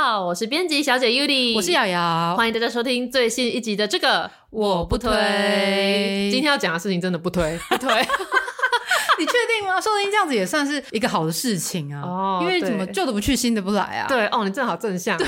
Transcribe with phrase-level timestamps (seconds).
[0.00, 5.10] 好，我是编辑小姐 Yuli，我是瑶瑶，欢迎大家收听最新一集的这个我不推。
[6.30, 7.92] 今天要讲的事情真的不推， 不推。
[9.18, 9.80] 你确定吗？
[9.80, 12.00] 说不定这样子也算是一个好的事情啊。
[12.04, 14.06] 哦，因为怎么旧的不去，新的不来啊。
[14.06, 15.18] 对哦，你正好正向。
[15.18, 15.26] 对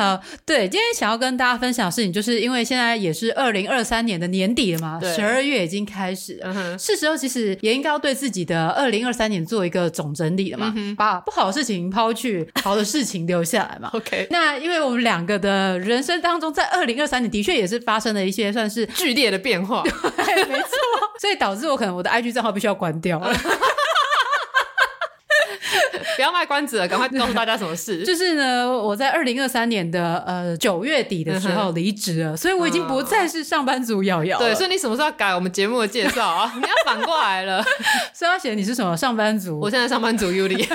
[0.00, 13.90] 好，对，今天想要跟大家分享的事情，就是因为现在也是二零二三年的年底了嘛，十二月已经开始了，嗯、是时候其实也应该要对自己的二零二三年做一个总整理了嘛，嗯、把不好的事情抛去，好的事情留下来嘛。
[13.94, 19.82] OK，那因为我们两个的人生当中，在二零二三年的确也是发生了一些算是剧烈的变化，
[20.24, 20.68] 对，没错，
[21.20, 23.20] 所以导致我可能我的 IG 账号必须要关掉。
[26.16, 28.02] 不要卖关子了，赶快告诉大家什么事。
[28.06, 34.38] 就是呢，我在二零二三年的呃九月底的时候离职了，所以我已经不再是上班族瑶瑶。
[34.38, 36.52] 对，所以你什么时候要改我们节目的介绍 啊？
[36.56, 37.62] 你要反过来了，
[38.12, 39.58] 所以要写你是什么上班族？
[39.60, 40.66] 我现在上班族 Yuli。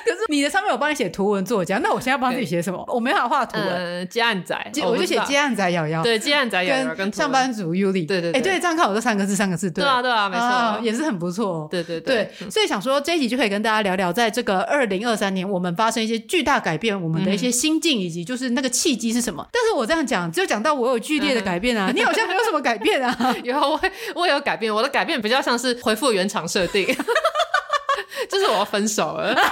[0.04, 2.84] 可是你的上面有帮你写图文作家，那我现在要帮自己写什么？
[2.88, 6.02] 我没法画图文，接案仔，我就写接案仔瑶瑶。
[6.02, 8.06] 对，接案仔瑶瑶跟上班族 Yuli。
[8.06, 11.68] 对对，哎，对，这样看我这三个字，三个字，对啊，对啊，没错，也是很不错。
[11.70, 19.46] 对对对，所以想说这一集就可以跟大家聊聊，在这个二零二三年，我们发生一些巨大改变，我们的一些心境，以及就是那个契机是什么？
[19.52, 23.34] 但是我这样讲，只有讲到我有剧烈的改变啊，你好像没有什么改变啊？
[23.44, 23.80] 有，我
[24.14, 26.86] 我有改变，我的改变比较像是回复原厂设定，
[28.40, 29.34] 就是我要分手了。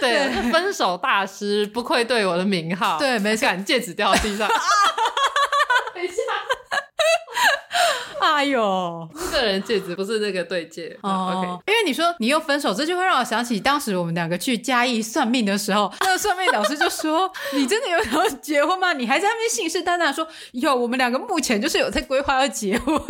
[0.00, 2.98] 对，分手大师不愧对我的名号。
[2.98, 4.48] 对，没错，戒指掉到地上。
[5.94, 6.14] 等一下，
[8.20, 11.62] 哎呦，个人戒指不是那个对戒哦。
[11.64, 23.00] Okay 因为你说你又分手，这就会让我想起当时我们两个去嘉义算命的时候， 那个算命老师就说：“你真的有想要结婚吗？”你还在那边信誓旦旦说：“有，我们两个目前就是有在规划要结婚。”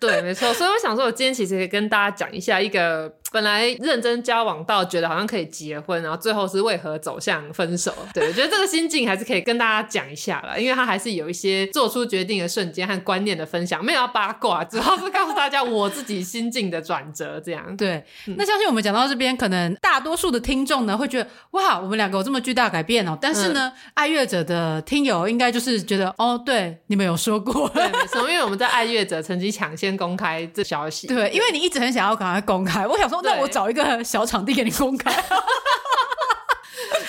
[0.00, 0.52] 对，没错。
[0.54, 3.12] 所以我想说，我今天其实可以跟大家讲一下一个。
[3.30, 7.92] 本来认真交往到觉得好像可以结婚，然后最后是为何走向分手？
[8.14, 17.38] 对，我觉得这个心境还是可以跟大家讲一下啦，因为他还是有一些做出决定的瞬间和观念的分享，没有要八卦，主要是告诉大家我自己心境的转折。
[17.44, 18.02] 这样 对。
[18.36, 23.16] 那相信我们讲到这边，可能大多数的听众呢会觉得哇，我们两个有这么巨大改变哦。
[23.20, 33.17] 但是呢，嗯、爱乐者的听友应该就是觉得哦，对，你们有说过，对，没错，因为我们在爱乐者曾经抢先公开这消息，对，对因为你一直很想要赶快公开，我想说。
[33.22, 35.12] 那我找一个小场地给你公开。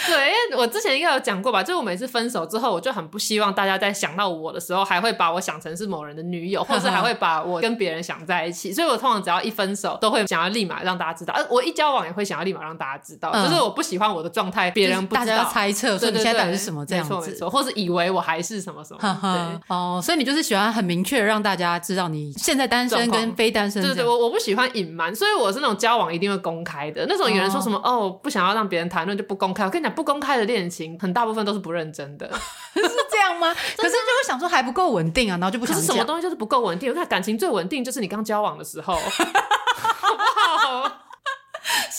[0.09, 8.73] 对，因为我之前应该有讲过吧，就是我每次分手之后，我就很不希望大家在想到我的时候，还会把我想成是某人的女友，或者是还会把我跟别人想在一起。
[8.73, 11.33] 所以我通常只要一分手，都会想要立马让大家知道。
[11.35, 18.99] 而我一交往也会想要立马让大家知道，就是我不喜欢我的状态，别人不知道，大家要猜测，所以你现在到底是什么这样子，没错没错，或是以为我还是什么什么。
[18.99, 23.81] 对哦，所以你就是喜欢很明确让大家知道你现在单身跟非单身。
[23.81, 27.29] 对对，我我不喜欢隐瞒，所以我是那种交往一定会公开的那种。
[27.29, 29.63] 有人说什么哦，不想要让别人谈论就不公开。
[29.63, 30.97] 我跟你讲，不公开的恋情。
[30.97, 32.25] 很大部分都是不认真的，
[32.73, 32.81] 是
[33.11, 33.53] 这样吗？
[33.75, 35.85] 可是就会想说还不够稳定啊，然后就不想讲。
[35.87, 36.89] 什么东西就是不够稳定？
[36.89, 41.08] 我看感情最稳定就是你刚交往的时候，好不好？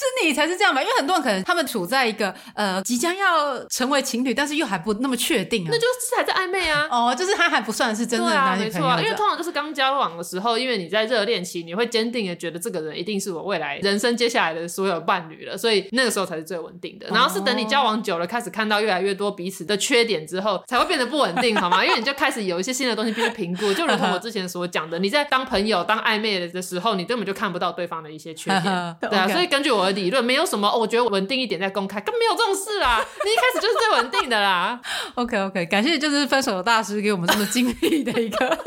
[0.00, 0.80] 是你才是这样吧？
[0.80, 6.88] 因为很多人可能他们处在一个呃即将要成为情侣，但是又还不那么确定啊，那就是还在暧昧啊。
[6.90, 8.86] 哦，就是他还不算是真的男女朋友。
[8.86, 17.06] 对啊，没错啊，因为通常就是刚交往的时候，因为你在热恋期，你会坚定的觉得这个人一定是我未来人生接下来的所有伴侣了，所以那个时候才是最稳定的。
[17.08, 21.84] 然后是等你交往久了，开始看到越来越多彼此的缺点之后，才会变得不稳定，好吗？
[21.84, 29.28] 因为你就开始有一些新的东西必须评估，就如同我之前所讲的，你在当朋友、当暧昧的时候，你根本就看不到对方的一些缺点，对啊。
[29.28, 33.04] 所以根据我的理论， 没有什么，哦，我觉得稳定一点再公开，根本没有这种事啊。
[33.24, 34.80] 你一开始就是最稳定的啦。
[35.16, 38.58] OK OK，感谢就是分手的大师给我们这么精辟的一个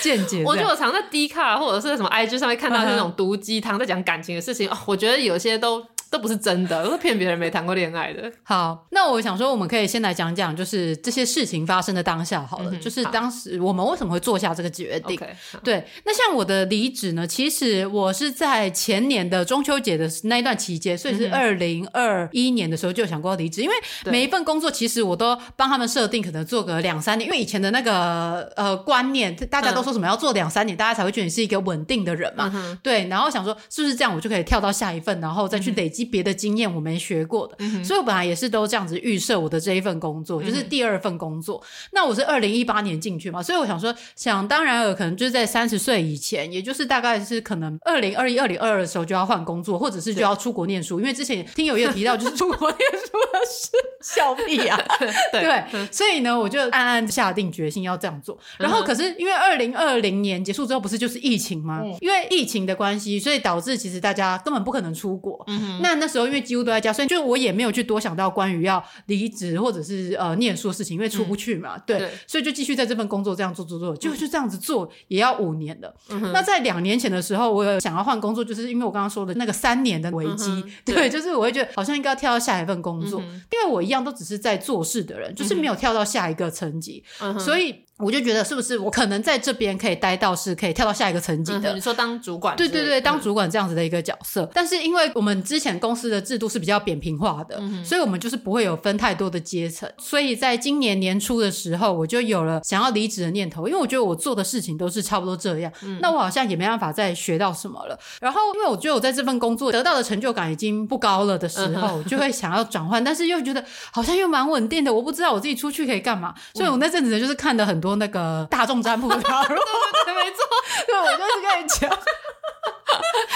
[0.00, 0.42] 见解。
[0.44, 5.84] 我觉得我常在 D 卡或者是什么 IG 上面看到那种毒鸡汤，在讲感情的事情，哦，我觉得有些都。
[6.10, 8.30] 都不是真的，都是骗别人没谈过恋爱的。
[8.42, 15.16] 好，那我想说，我们可以先来讲讲，就是这些事情发生的当下好了，嗯、就是当时我们为什么会做下这个决定。
[15.16, 15.28] Okay,
[15.62, 23.74] 对，那像我的离职呢，其实我是在前年的中秋节的那一段期间，所以是二零二一年的时候就想过要离职，因为
[24.06, 32.50] 每一份工作其实我都帮他们设定，可能做个两三年，因为以前的那个呃观念，大家都说什么要做两三年，大家才会觉得你是一个稳定的人嘛。
[32.52, 35.99] 嗯、对，然后想说是不是这样，我就可以跳到下一份，然后再去累积。
[36.04, 41.62] 别的经验我没学过的，嗯、所以我本来也是都这样子预设我的这一份工作，嗯、就是第二份工作。
[41.92, 51.00] 那我是二零一八年进去嘛，所以我想说，想当然尔，可能就是在三十岁以前，也就是大概是可能二零二一、二零二二的时候就要换工作，或者是就要出国念书。
[51.00, 53.70] 因为之前听友也有提到，就是出国念书的事，
[54.02, 54.78] 笑屁啊，
[55.32, 58.38] 对，对，所以呢，我就暗暗下定决心要这样做。
[58.58, 61.80] 然后可是因为二零二零年结束之后，不是就是疫情吗？
[61.84, 65.42] 嗯、因为疫情的关系，所以导致其实大家根本不可能出国。
[65.48, 71.76] 嗯、那那时候因为几乎都在家，所以就我也没有去多想到关于要离职或者是呃念书的事情，因为出不去嘛。
[71.76, 75.94] 嗯、对，对所以就继续在这份工作这样做做做，就就这样子做也要五年了。
[76.10, 80.50] 嗯、那在两年前的时候，我有想要换工作，就是因为我刚刚说的那个三年的危机。
[80.50, 87.84] 嗯、 对，对就是我会觉得好像应该要跳到下一份工作，嗯、因为我一样都只是在做事的人，就是没有跳到下一个层级，嗯、所以。
[88.00, 91.74] 我就觉得是不是我可能在这边可以待到是可以跳到下一个层级的？
[91.74, 92.56] 你说当主管？
[92.56, 94.48] 对对对，当主管这样子的一个角色。
[94.54, 99.90] 但是因为我们之前公司的制度是比较扁平化的，所以我们就是不会有分太多的阶层。
[99.98, 107.98] 所以在今年年初的时候，我就有了想要离职的念头，因为我觉得我做的事情都是差不多这样，那我好像也没办法再学到什么了。
[108.20, 116.34] 然后因为我觉得我在这份工作得到的成就感已经不高了的时候，就会想要转换，但是又觉得好像又蛮稳定的，我不知道我自己出去可以干嘛。
[116.54, 118.66] 所以我那阵子呢，就是看的很多那个大。
[118.70, 119.28] 众占卜的对对
[120.06, 120.38] 对，没错，
[120.86, 121.90] 对，我就是跟你讲。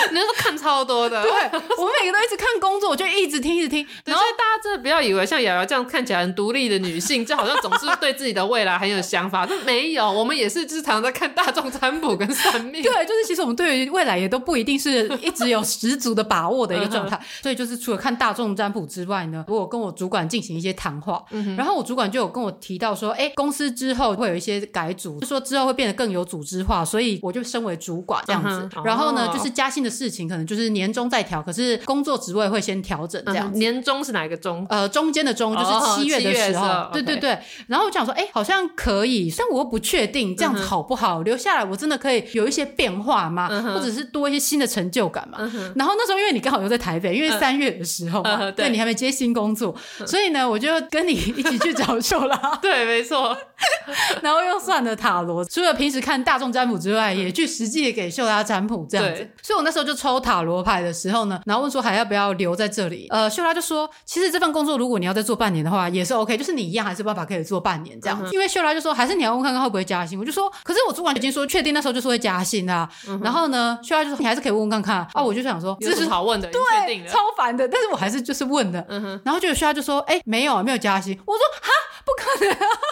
[0.12, 3.86] 你就是看超多的，对，我每个都一直看工作，我就一直听，一直听。
[4.04, 9.46] 然后大家真的不要以为像瑶瑶这样看起来很独立的女性，就好像总是对自己的未来很有想法。
[9.46, 12.82] 这没有，我们也是经常在看大众占卜跟算命。
[12.84, 17.20] 对，就是其实我们对于未来也都不一定是一直有十足的把握的一个状态。
[17.42, 21.24] 所以就是除了看大众占卜之外呢，我有跟我主管进行一些谈话，
[21.56, 28.68] 然后我主管就有跟我提到说，哎，公司之后会有一些改组，就说之后会变得更有组织化，所以我就升为主管这样子。
[28.84, 33.52] 然后呢，就是加薪的事情可能就是年终再调，可是工作职位会先调整这样。
[33.54, 34.66] 年终是哪一个终？
[34.68, 36.88] 呃，中间的中就是七月的时候。
[36.92, 37.38] 对对对。
[37.68, 41.22] 然后我想说，哎，好像可以，但我又不确定这样子好不好？
[41.22, 43.48] 留下来我真的可以有一些变化吗？
[43.74, 45.38] 或者是多一些新的成就感嘛？
[45.76, 49.74] 然后那时候因为你刚好又在台北，因为三月的时候嘛，对，你还没接新工作，
[50.06, 52.36] 所以呢，我就跟你一起去找秀拉。
[52.60, 53.36] 对，没错。
[54.22, 59.28] 然后又算了塔罗，除了平时看大众占卜之外，也去实际的给秀拉占卜这样子。
[59.42, 63.06] 所以我那时候就抽塔罗牌的时候呢，然后问说还要不要留在这里？
[63.10, 68.30] 呃，秀拉就说，其实这份工作如果你要再做半年的话，也是 OK，就是你一样还是办法可以做半年这样子。
[68.32, 70.18] 因为秀拉就说，还是你要问看看会不会加薪。
[70.18, 72.88] 我就说，可是我主管已经说确定那时候就是会加薪啊。
[73.22, 75.22] 然后呢，秀拉就说你还是可以问问看看啊。
[75.22, 77.68] 我就想说，这是好问的，对，超烦的。
[77.68, 78.84] 但是我还是就是问的。
[79.24, 81.18] 然后就秀拉就说，哎，没有没有加薪。
[81.26, 81.70] 我说哈，
[82.04, 82.44] 不可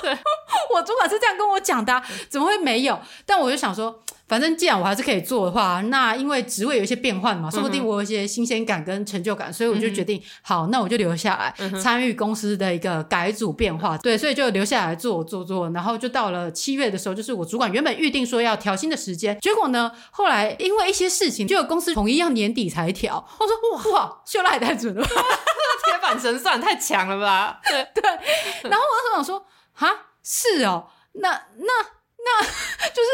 [0.08, 0.18] 能
[0.74, 2.98] 我主管是这样跟我讲的，怎么会没有？
[3.26, 4.00] 但我就想说。
[4.32, 13.98] 反正既然我还是可以做的话，那因为职位有一些变换嘛，说不定我有一些新鲜感跟成就感，所以我就决定，嗯、好，那我就留下来参与公司的一个改组变化。
[13.98, 23.22] 对，所以就留下来做做做，然后就到了七月的时候，就是我主管原本预定说要调薪的时间，结果呢，后来因为一些事情，就有公司统一要年底才调。
[23.38, 25.04] 我说哇哇，秀拉也太准了，
[25.84, 27.60] 铁板神算太强了吧？
[27.68, 28.02] 对 对。
[28.70, 29.90] 然后我就想说，哈，
[30.22, 32.01] 是哦，那那。
[32.24, 32.44] 那
[32.90, 33.08] 就是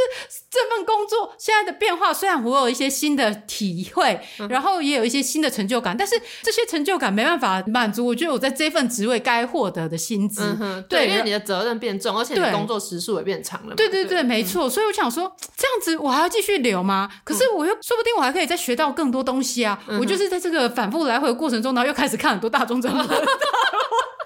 [0.50, 8.05] 这份工作现在的变化，虽然我有一些新的体会，然后也有一些新的成就感，但是这些成就感没办法满足。
[8.05, 13.75] 我觉得我在这份职位该获得的薪资，嗯，对，因为你的责任变重，而且你工作时数也变长了。
[13.75, 14.69] 对对对，没错。
[14.69, 17.09] 所以我想说，这样子我还要继续留吗？
[17.25, 19.79] 可是我又说不定我还可以再学到更多东西啊！
[20.00, 22.99] 我就是在这个反复来回的过程中，然后又开始看很多大众占卜。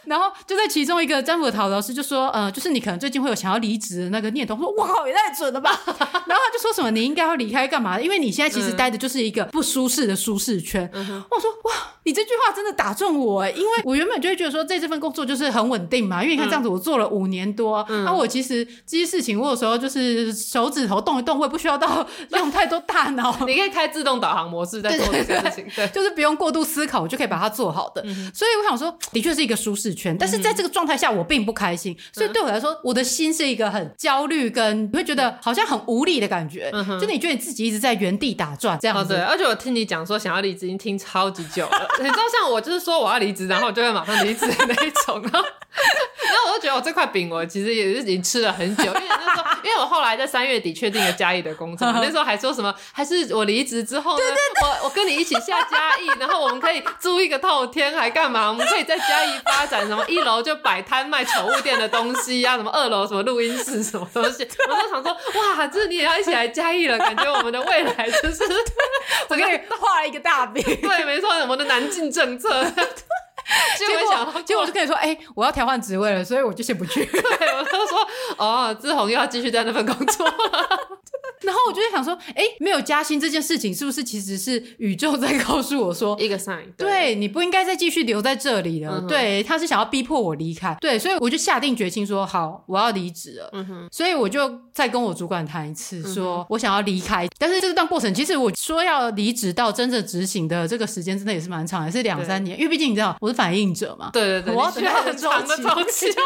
[0.06, 4.56] 然后就在其中一个占卜塔罗老师就说，呃，就是你可能最近会有想要离职的那个念头。
[4.56, 5.70] 说，哇靠，也太准了吧！
[5.86, 8.00] 然后他就说什么，你应该要离开干嘛？
[8.00, 10.88] 因为你现在其实待的就是一个不舒适的舒适圈。
[10.94, 11.72] 嗯、我说，哇，
[12.04, 16.22] 你这句话真的打中我，因为我原本就会觉得说，在这份工作就是很稳定嘛。
[16.22, 23.36] 因为你看这样子，我做了五年多，那、嗯啊、我其实这些事情，我有时候就是手指头动一动，我也不需要到 用太多大脑。
[23.46, 28.02] 你可以开自动导航模式在做这些事情，对，就是不用过度思考，我就可以把它做好的。
[28.04, 31.96] 嗯、所以我想说，的确是一个舒适圈，但是在这个状态下，我并不开心。
[32.12, 36.70] 所以对我来说，我的心是一个很焦虑，跟你会觉得好像很无力的感觉。
[36.72, 39.14] 嗯、就你觉得你自己一直在原地打转这样子。
[39.14, 41.88] 哦、对，而且我听你讲说想要离职，已经听超级久了。
[41.98, 45.20] 你知道，像我就是说我要离职，然后我就会马上离职的那一种。
[45.22, 48.84] 然后，然后我就觉得我这块饼，我其实也是已经吃了很久。
[48.84, 58.48] 因为那时候，因为我后来在三月底确定了嘉义的工作， 那时候还说什么，还是我离职之后呢，对对对我我跟你一起下嘉义，然后我们可以租一个透天，还干嘛？
[58.48, 60.04] 我们可以在嘉义发展什么？
[60.08, 64.48] 一楼就摆摊卖宠物店的东西啊，什么二楼什么录音室什么东西。
[64.68, 68.44] 我都想说，哇，这你也要一起来嘉义了，感觉我们的未来就是
[69.28, 70.62] 我给你画了一个大饼。
[70.62, 72.48] 对，没错，我们的南进政策。
[73.76, 77.04] 结果，结果我就跟你说，哎、欸，我要调换职位了，所以我就先不去。
[77.04, 77.22] 对，
[77.54, 78.08] 我就说，
[78.38, 80.26] 哦，志宏又要继续在那份工作。
[81.42, 86.64] 然后我就在想说，哎，没有加薪这件事情，是不是其实是宇宙在 告诉我说一个 sign？
[86.76, 89.00] 对，对，你不应该再继续留在这里了。
[89.00, 90.76] 嗯、对，他是想要逼迫我离开。
[90.80, 93.50] 对，所以我就下定决心说，好，我要离职了。
[93.52, 93.88] 嗯哼。
[93.90, 97.26] 所以我就再跟我主管谈一次，说我想要离开。
[97.26, 102.58] 嗯、但是这段过程，其实我说要离职到真正执行的这个时间，真的也是蛮长，也是两三年。
[102.58, 104.10] 因为毕竟你知道，我是反应者嘛。
[104.12, 106.06] 对对对，我要等很长的周期。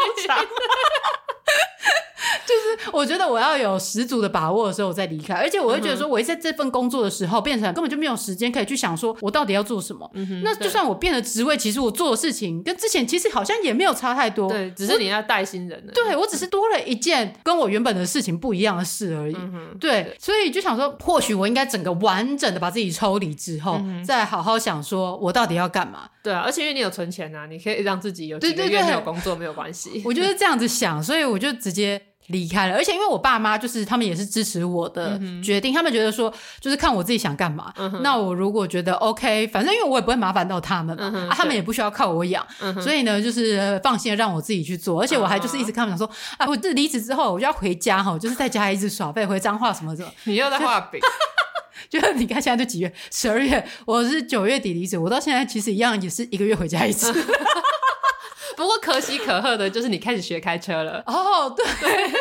[2.45, 5.35] 就是我觉得我要有十足的把握的时候，我再离开。
[5.35, 10.09] 而且我会觉得说，我在这份工作的时候，变成根本就没有时间可以去想说我到底要做什么。
[10.13, 14.49] 嗯，那就算我变了职位，其实我做的事情跟之前其实好像也没有差太多。
[14.49, 15.93] 对，只是你要带新人了。
[15.93, 19.37] 对，我只是多了一件跟我原本的事情不一样的事而已。
[19.79, 26.09] 对，所以就想说，或许我应该整个完整的把自己抽离之后，再好好想说我到底要干嘛。
[26.23, 30.01] 对啊，而且因为你有存钱啊，你可以让自己有几个月没有工作没有关系。
[30.03, 32.01] 我就是这样子想，所以我就直接。
[32.27, 37.73] 离开了，而且因为我爸妈就是他们也是支持我的决定，嗯、他们觉得说就是看我自己想干嘛。
[37.77, 44.99] 嗯、那我如果觉得 OK，反正因为我也不会麻烦到他们嘛，嗯啊、他们也不需要靠我养，嗯、所以呢就是放心的让我自己去做。
[45.01, 50.05] 而且我还就是一直看他们讲说，啊，啊，我这离职之后我就要回家哈， 就是在家一直耍废，回彰化什么的。
[50.25, 50.99] 你又在画饼，
[51.89, 52.93] 就是你看现在都几月？
[53.09, 57.13] 十二月，我是九月底离职，我到现在其实一样也是一个月回家一次。
[58.57, 62.11] 不过可喜可贺的就是你开始学开车了哦，对。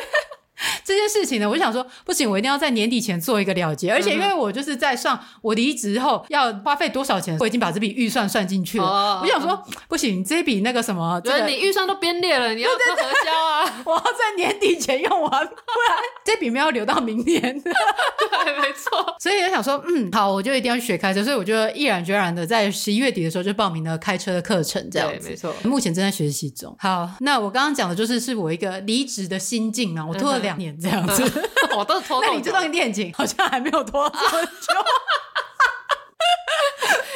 [0.57, 3.93] 对 这件事情呢，我就想说，不行，我一定要在年底前做一个了结。
[3.93, 8.85] 而且，因为我就是在算我离职后要花费多少钱，我已经把这笔预算算进去了。
[8.85, 13.83] 哦、我想说，不行，这笔那个什么，觉得你预算都编列了，你要 做核销啊！
[13.85, 17.41] 我要在年底前用完，不然这笔没有留到明年。
[17.41, 19.15] 对，没错。
[19.19, 21.23] 所以我想说，嗯，好，我就一定要去学开车。
[21.23, 25.29] 所以我就毅然决然的在十一月底的时候就报名了开车的课程，这样子。
[25.29, 25.53] 没错。
[25.65, 26.75] 目前正在学习中。
[26.79, 30.77] 好，那我刚刚讲的就是是我一个离职的心境嘛，我拖了两年。
[30.81, 31.23] 这样子，
[31.77, 32.23] 我都拖。
[32.25, 34.51] 那你这段恋情好像还没有拖这么久。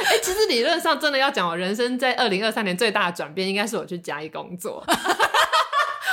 [0.07, 4.83] 哎、欸，其实理论上真的要讲，我人生在二零二三年最大的转变，应该是我去嘉义工作。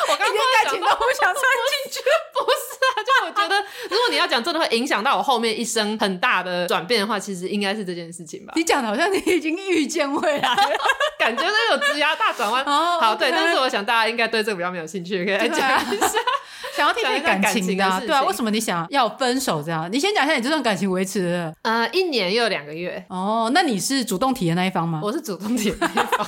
[0.10, 2.00] 我刚刚感情都不想插进去，
[2.34, 2.56] 不是
[2.94, 2.96] 啊？
[3.04, 3.60] 就我觉得，
[3.90, 8.54] 如果你要讲真的会影响到我后面一生很大的转变的话，其实应该是这件事情吧？
[8.56, 10.78] 你讲的好像你已经预见未来了，
[11.18, 12.64] 感觉都有职涯大转弯。
[12.64, 15.58] 哦，好，对，但是我想大家应该对这个比较没有兴趣，可以来讲
[15.94, 16.20] 一下。
[16.78, 19.92] 想要听听感情的，啊，对啊，为什么你想要分手这样？
[19.92, 23.04] 你先讲一下你这段感情维持的，呃，一年又两个月。
[23.10, 25.02] 哦，那你是主动提的那一方吗？
[25.04, 26.26] 我是主动提的那一方。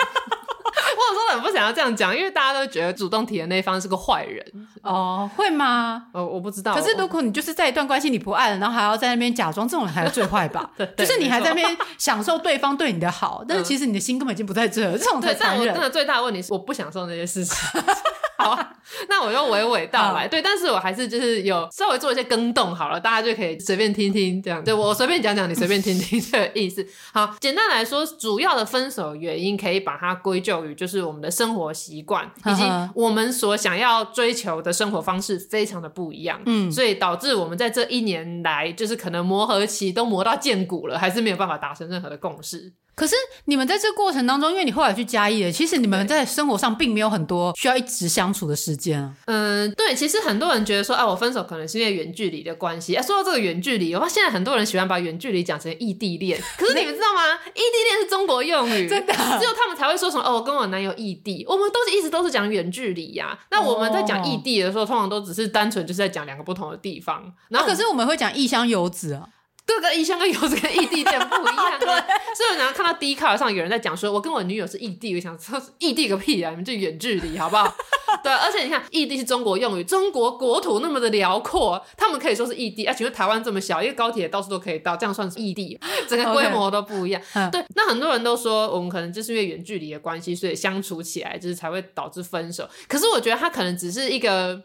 [0.91, 4.46] 我有时候很不想要这样讲，因为大家都觉得主动提的那一方是个坏人。
[4.82, 6.03] 哦，会吗？
[6.13, 6.74] 哦，我不知道。
[6.74, 10.70] 可是如果你就是在一段关系你不爱了，然后还要在那边假装，这种人还是最坏吧？
[10.77, 15.74] 对，就是你还在那边享受对方对你的好，但是其实你的心根本已经不在这，这种才残忍。
[15.74, 17.56] 真的最大的问题是我不享受那些事情。
[18.56, 18.68] 好，
[19.10, 24.63] 那我就娓娓道来，对，但是我还是就是有稍微做一些更动好了，大家就可以随便听听这样。
[24.63, 26.86] 对，我随便讲讲，你随便听听 这个意思。
[27.13, 32.63] 好，简单来说，主要的分手原因可以把它归咎于就是我们的生活习惯以及
[32.94, 42.74] 我们所想要追求的生活方式非常的不一样，嗯，所以导致我们在这一年来就是可能磨合期都磨到见骨了，还是没有办法达成任何的共识。
[43.00, 43.15] 可是
[43.46, 49.13] 你们在这个过程当中，因为你后来去嘉义了，其实你们在生活上并没有很多需要一直相处的时间啊。
[49.24, 52.96] 嗯，对，其实很多人觉得说，啊，我分手可能是因为远距离的关系。
[52.96, 56.38] 啊，说到这个远距离我发，现在很多人喜欢把远距离讲成异地恋。
[56.58, 57.22] 可是你们知道吗？
[57.56, 61.46] 异地恋是中国用语， 真的，只有他们才会说什么哦，我跟我男友异地。
[61.48, 63.39] 我们都是一直都是讲远距离呀、啊。
[63.51, 67.34] 那我们在讲异地的时候，通常都只是单纯就是在讲两个不同的地方。
[67.48, 69.29] 然后、啊、可是我们会讲异乡游子啊。
[69.75, 71.88] 这个异乡跟游子跟异地恋不一样， 对。
[71.88, 77.73] 所以我常常看到 Dcard 上有人在讲说，我跟我女友是异地，我想说异地个屁啊，你们就远距离好不好？
[78.23, 82.83] 对，而且你看，异地是中国用语，中国国土那么的辽阔，他们可以说是异地。
[82.85, 85.79] 啊，请问台湾这么小，一个高铁到处都可以到，这样算是异地？
[86.09, 87.21] 整个规模都不一样。
[87.33, 87.51] Okay.
[87.51, 92.67] 对，那很多人都说，我们可能就是因为远距离的关系，所以相处起来就是才会导致分手。
[92.88, 94.59] 可是我觉得他可能只是一个。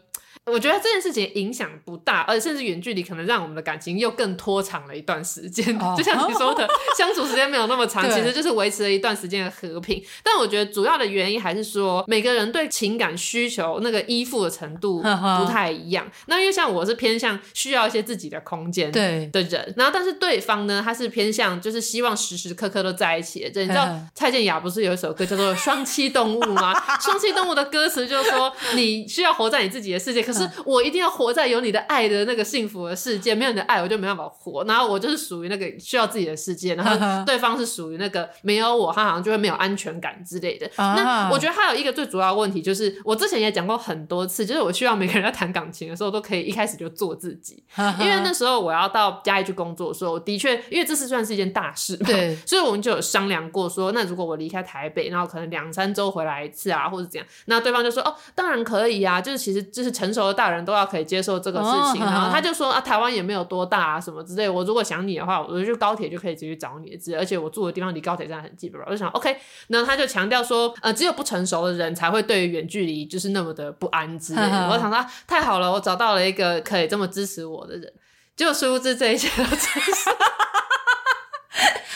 [0.51, 5.75] 我觉得这件事情影响不大，而且甚至远距离可能让我们的感情又更拖长了一段时间。
[5.79, 5.95] Oh.
[5.97, 10.03] 就像你说的，相处时间没有那么长， 其实就是维持了一段时间的和平。
[10.23, 16.05] 但我觉得主要的原因还是说，每个人对情感需求那个依附的程度不太一样。
[16.27, 19.43] 那因为像我是偏向需要一些自己的空间的人，对
[19.75, 23.61] 然后但是对方呢，他是偏向就是希望时时刻刻都在一起的。
[23.61, 26.71] 你知道蔡健雅不是有一首歌叫做《双栖动物》吗？
[27.01, 30.45] 双栖动物的歌词就是说，你需要活在你自己的世界，可是。
[30.45, 34.63] 是我一定要活在有你的爱的那个幸福的世界，没有你的爱我就没办法活。
[34.65, 40.69] 然后我就是属于那个需要自己的世界，然后对方是属于那个没有我，他好像就会没有安全感之类的。
[40.77, 47.63] 那我觉得还有一个最主要的问题就是，我之前也讲过很多次，就是我希望每个人在谈感情的时候都可以一开始就做自己，
[47.99, 64.49] 因为那时候我要到家里去工作的时候，的确，因为这次算是一件大事嘛，对，所以我们就有商量过说，那如果我离开台北，然后可能两三周回来一次啊，或者怎样，那对方就说哦，当然可以啊，就是其实就是成熟的大人都要可以接受这个事情，哦、然后他 就说啊，台湾也没有多大啊，什么之类。
[64.49, 67.17] 我如果想你的话，我就高铁就可以直接找你的，之类。
[67.17, 69.37] 而且我住的地方离高铁站很近，我就想 OK。
[69.67, 74.49] 那他就强调说，呃，只有不成熟的人才会对于远距离就是那么的不安之类的。
[74.51, 77.91] 呵呵我想说太好了，我找到了一个可以这么支持我的人。
[78.35, 80.09] 就殊不知这一切都真是。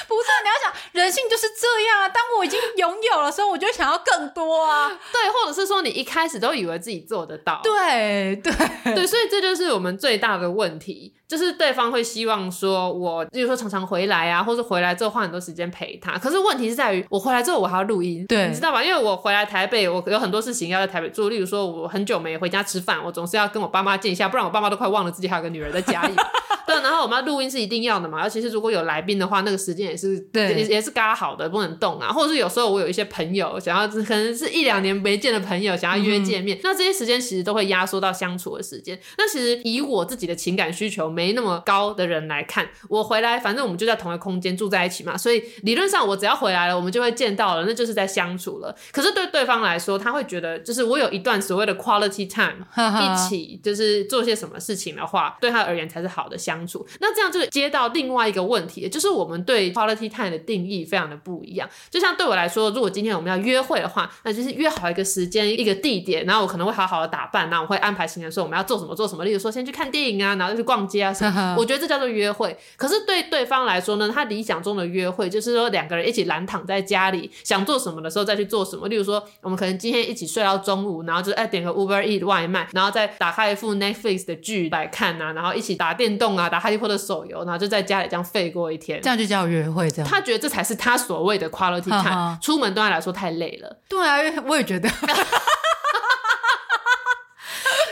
[0.10, 2.10] 不是，你要想人性就是这样啊。
[2.10, 4.90] 当我已经拥有了时候，我就想要更多啊。
[5.14, 7.62] 对，或者是说你一开始都以为自己做得到。
[7.64, 8.52] 对对
[8.96, 16.18] 对，所以这就是我们最大的问题，就是对方会希望说我，比如说常常回来啊，或者回来之后花很多时间陪他。
[16.18, 18.84] 可是问题是在于，我回来之后我还要录音，对，你知道吧？
[18.84, 26.16] 因为我回来台北，我有很多事情要在台北做，例如说我很久没回家吃饭，我总是要跟我爸妈见一下，不然我爸妈都快忘了自己还有个女儿在家里。
[26.66, 32.14] 对，然后我们要录音是一定要的嘛，而且是如果有来宾的话，那个时间也是对，也也是嘎好的，不能动啊。
[32.14, 39.00] 或者是有时候我有一些朋友想要，可能是一两年没见的朋友想要约见面，嗯、那这些时间其实都会压缩到相处的时间。
[39.18, 48.74] 那其实以我自己的情感需求没那么高的人来看，我回来反正我们就在同一个空间住在一起嘛，所以理论上我只要回来了，我们就会见到了，那就是在相处了。
[48.94, 52.66] 可是对对方来说，他会觉得就是我有一段所谓的 quality time
[53.04, 56.88] 一起就是做些什么事情的话，对他而言才是好的相处。
[57.02, 57.40] 那这样就。
[57.50, 61.68] 接到另外一个问题，就是我们对 quality time 的定义非常的不一样。
[61.90, 69.26] 就像对我来说，如果今天我们要约会的话，那就是约好一个时间、一个地点，然后我可能会好好的打扮，然后我会安排行程说我们要做什么做什么。
[69.26, 71.56] 例如说，先去看电影啊，然后就去逛街啊什么。
[71.58, 72.58] 我觉得这叫做约会。
[72.78, 78.88] 可是对对方来说呢，他理想中的约会就是说两个人一起懒躺在家里，想做什么的时候再去做什么。
[78.88, 87.40] 例如说，我们可能今天一起睡到中午，然后就哎点个 Uber Eat 外卖，然后再打开一副 Netflix 的剧来看啊，然后一起打电动啊，打哈利波特手游。
[87.44, 89.90] 然后就在家里这样废过一天，这样就叫约会。
[89.90, 92.38] 这样，他觉得这才是他所谓的 quality time。
[92.44, 93.78] 出门对他来说太累了。
[93.88, 94.18] 对啊，
[94.48, 94.90] 我也觉得。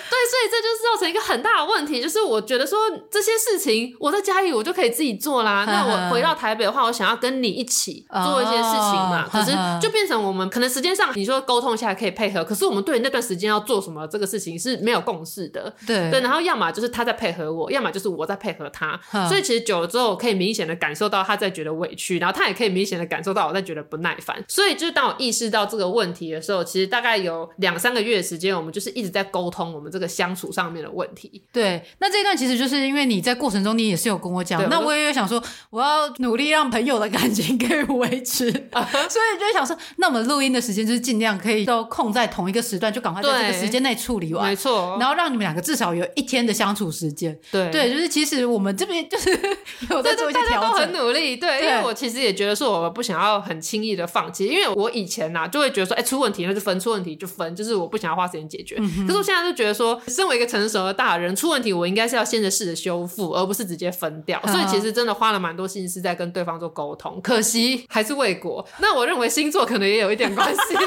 [0.10, 2.78] 对所以这就是造成一个很大的问题，就是我觉得说
[3.12, 5.66] 这些事情我在家里我就可以自己做啦。
[5.66, 9.28] 那我回到台北的话，我想要跟你一起做一些事情嘛。
[9.32, 15.74] 可是就变成我们可能时间上你说沟通一下可以配合，可是我们对那段时间要做什么这个事情是没有共识的。
[15.86, 19.00] 对对，然后要么就是他在配合我，要么就是我在配合他。
[19.28, 24.44] 所以其实久了之后，我可以明显的感受到他在觉得委屈，然后他也可以明显的感受到我在觉得不耐烦。
[24.48, 30.08] 所以就是当我意识到这个问题的时候，其实大概有两三个月的时间，我们就是一直在沟通我们这个。
[30.08, 31.44] 相处上面的的问题。
[31.52, 47.38] 对，那这一段其实就是因为你在过程中你也是有跟我讲，那我也有想说我要努力让朋友的感情可以维持 所以就想说，那我们录音的时间就是尽量可以都控在同一个时段，就赶快在这个时间内处理完，没错，然后让你们两个至少有一天的相处时间。
[47.52, 49.30] 对对，就是其实我们这边就是
[49.90, 51.38] 有在做一些调很努力。
[51.38, 58.76] 对，因为我其实也觉得说，我不想要很轻易的放弃，因为我以前呐就会觉得说，哎，出问题那就分，出问题就分，就是我不想要花时间解决。
[58.76, 64.42] 可是我现在就觉得说，身为一个成熟的大人，出问题我应该是要先着试着修复，而不是直接分掉。
[64.48, 68.68] 所以其实真的花了蛮多心思在跟对方做沟通，可惜还是未果。
[68.80, 70.82] 那我认为星座可能也有一点关系啦，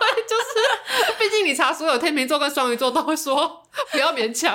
[0.00, 4.54] 对，就是毕竟你查所有天秤座跟双鱼座都会说不要勉强。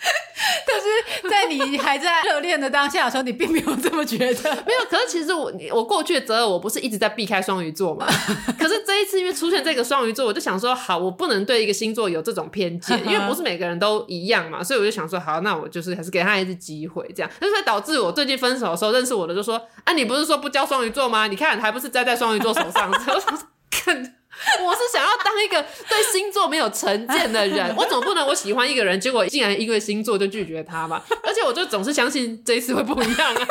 [0.66, 4.54] 可是，在你还在热恋的当下的时候，你并没有这么觉得。
[4.66, 8.06] 没有，可是其实我我过去的择偶，我不是一直在避开双鱼座嘛？
[8.58, 14.64] 可是这一次因为出现这个双鱼座，我就想说，好，我不能对一个星座有这种偏见，因为不是每个人都一样嘛。
[14.64, 17.30] 所以我就想说，好，那我就是还是给他一次机会，这样。
[17.40, 21.26] 那所以导致我最近分手的时候，认识我的就说，啊，你不是说不交双鱼座吗？
[21.26, 22.90] 你看，还不是栽在双鱼座手上？
[23.70, 24.16] 看。
[24.64, 31.02] 我是想要当一个对星座没有成见的人， 我总不能我喜欢一个人，结果竟然因为星座就拒绝他嘛？
[31.22, 33.46] 而且我就总是相信这一次会不一样啊。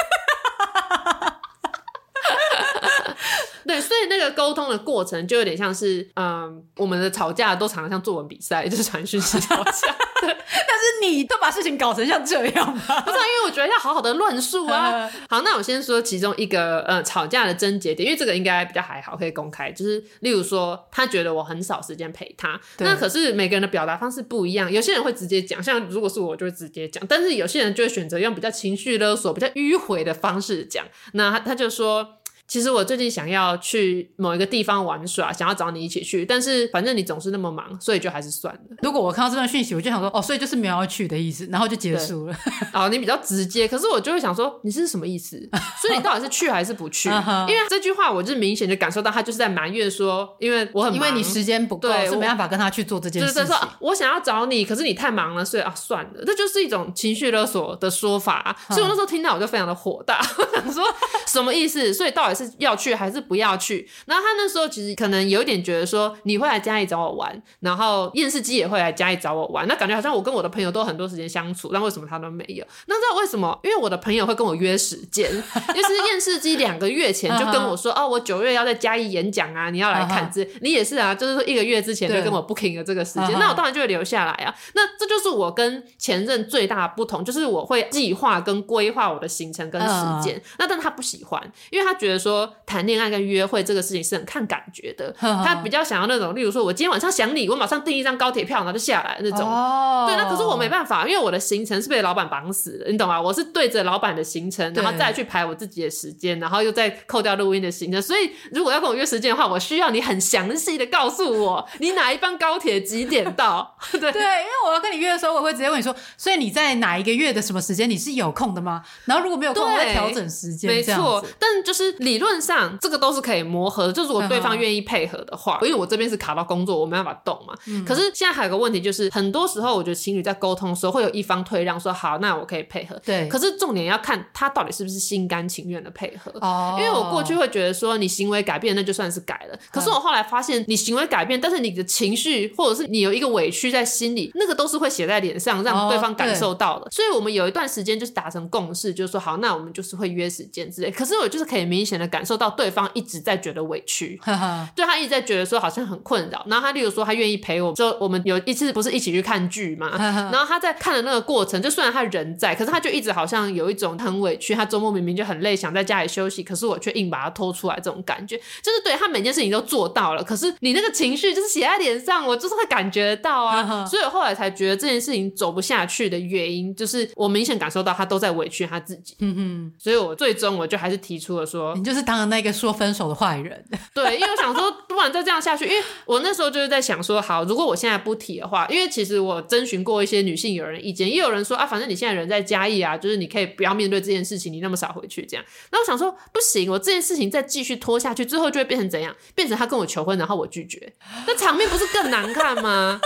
[3.68, 9.96] 对，所以那个沟通的过程就有点像是，嗯，我们的吵架都常常像作文比赛， 就是传讯息吵架。
[10.22, 12.82] 但是你都把事情搞成像这样吗？
[13.06, 15.10] 不是，因为我觉得要好好的论述啊。
[15.30, 19.72] 好，那我先说其中一个，呃，吵架的症结点，因为这个应该比较还好，可以公开。
[19.72, 30.86] 就是例如说，他觉得我很少时间陪他，那可是每个人的表达方式不一样，有些人会直接讲，像如果是我，就会直接讲，但是有些人就会选择用比较情绪勒索、比较迂回的方式讲。
[31.14, 32.16] 那他他就说。
[32.50, 38.62] 其实我最近想要去某一个地方玩耍，想要找你一起去，但是反正你总是那么忙，所以就还是算了。
[38.82, 42.36] 如果我看到这段讯息，我就想说，哦，所以就是没有要去的意思，然后就结束了。
[42.74, 45.38] 哦，你比较直接，可是我就会想说，你是什么意思？
[45.80, 47.08] 所以你到底是去还是不去？
[47.10, 53.36] 因为这句话，我就是明显的感受到他就是在埋怨说，因为我很忙，因为你时间不够，对，是没办法跟他去做这件事情。
[53.36, 56.26] 就是说，我想要找你，可是你太忙了，所以啊，算了。
[56.26, 58.58] 这就是一种情绪勒索的说法。
[58.70, 60.84] 所以我那时候听到我就非常的火大， 我想说
[61.28, 61.94] 什么意思？
[61.94, 63.20] 所以到底是要去还是？
[63.20, 63.88] 不要去。
[64.06, 72.66] 然后他那时候其实可能有点觉得说，你会来家里找我玩，然后验视机也会来家里找我玩，那感觉好像我跟我的朋友都很多时间相处，但为什么他都没有？
[72.88, 73.60] 那知道为什么？
[73.64, 75.30] 因为我的朋友会跟我约时间，
[75.76, 84.56] 就是验视机两个月前就跟我说，哦，我九月要在嘉义演讲啊，你要来看这，你也是啊，就是说一个月之前就跟我 booking 了这个时间，那我当然就会留下来啊。
[84.74, 92.29] 那这就是我跟前任最大的不同，就是我会计划跟规划我的行程跟时间，那但他不喜欢，因为他觉得说
[92.66, 93.10] 谈恋爱。
[93.10, 99.42] 跟约会这个事情是很看感觉的， 他比较想要那种，例如说，我今天晚上想你，我马上订一张高铁票，然后就下来那种。
[99.42, 103.20] 哦，对，那可是我没办法，因为我的行程是被老板绑死的，你懂吗？
[103.20, 108.00] 我是对着老板的行程，然后再去排我自己的时间，然后又再扣掉录音的行程。
[108.00, 113.76] 所以，如果要跟我约时间的话，我需要你很详细的告诉我，你哪一班高铁几点到？
[113.92, 118.84] 对对，因为我要跟你约的时候，我会直接问你说，所以你在哪一个月的什么时间你是有空的吗？
[119.06, 120.70] 然后如果没有空，我会调整时间。
[120.70, 123.00] 没错，但就是理论上这个。
[123.00, 127.54] 都是可以磨合的，就如果对方愿意配合的话，因为我这边是卡到工作，我没办法动嘛。
[127.66, 133.00] 嗯、可是现在还有个问题，就是很多时候我觉得情侣在沟通的时候，会有一方退让，说好，那我可以配合。
[133.06, 133.26] 对。
[133.30, 136.30] 可是重点要看他到底是不是心甘情愿的配合。
[136.42, 136.76] 哦。
[136.78, 139.58] 因为我过去会觉得说，你行为改变，那就算是改了。
[139.72, 146.86] 可是我后来发现，你行为改变，但是你的情绪或者是你有一个委屈在心里，那个都是会写在脸上，让对方感受到的。
[146.86, 150.92] 哦、所以我们有一段时间就是达成共识，就是说好，那我们就是会约时间之类。
[150.92, 153.60] 可是我就是可以明显的感受到对方一直在觉得。
[153.70, 154.20] 委屈，
[154.74, 156.44] 对他一直在觉得说好像很困扰。
[156.48, 159.92] 然后他例如说他愿意陪我，就我们有一次不是一起去看剧嘛，
[160.32, 164.56] 然后他在看的那个过程，就虽然他人在，可是他就一直好像有一种很委屈。
[164.56, 173.86] 他周末明明就很累，想在家里休息，可是我却硬把他拖出来，这种感觉就是对他每件事情都做到了，可是你那个情绪就是写在脸上，我就是会感觉到啊。
[173.86, 179.16] 所以我后来才觉得这件事情走不下去的原因，就是我明显感受到他都在委屈他自己。
[179.20, 183.64] 嗯嗯，所以我最终我就还是提出了说，你就是是当了那个说分手的坏人。
[183.94, 195.46] 对，因为我想说，不然再这样下去，因为我那时候就是在想说，好，如果我现在不提的话，因为其实我征询过一些女性友人意见，也有人说啊，反正你现在人在嘉义啊，就是你可以不要面对这件事情，你那么少回去这样。
[195.72, 199.16] 那我想说，不行，我这件事情再继续拖下去，最后就会变成怎样？
[199.36, 200.94] 变成他跟我求婚，然后我拒绝，
[201.28, 203.00] 那场面不是更难看吗？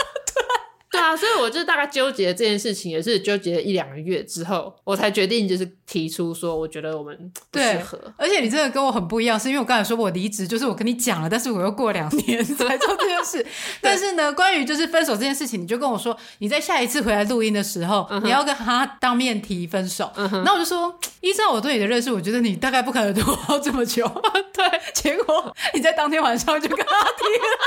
[0.93, 7.17] 对啊，所以我就大概纠结这件事情，也是纠结了一两个月之后，我才决定就是提出说，我觉得我们
[7.49, 7.99] 不适合。
[8.15, 13.43] 而且你真的跟我很不一样，是因为我刚才说我离职，就是我跟你讲了，但是我又过两年 才做这件事。
[13.81, 20.11] 但是呢，关于就是分手这件事情，你就跟我说，你在下一次回来录音的时候，嗯、你要跟他当面提分手。
[20.15, 24.07] 那、嗯、我就说，依照我对你的认识，我觉得你大概不可能拖这么久。
[24.53, 27.57] 对，结果你在当天晚上就跟他提了。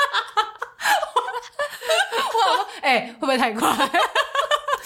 [1.87, 3.69] 我说，哎、欸，会不会太快？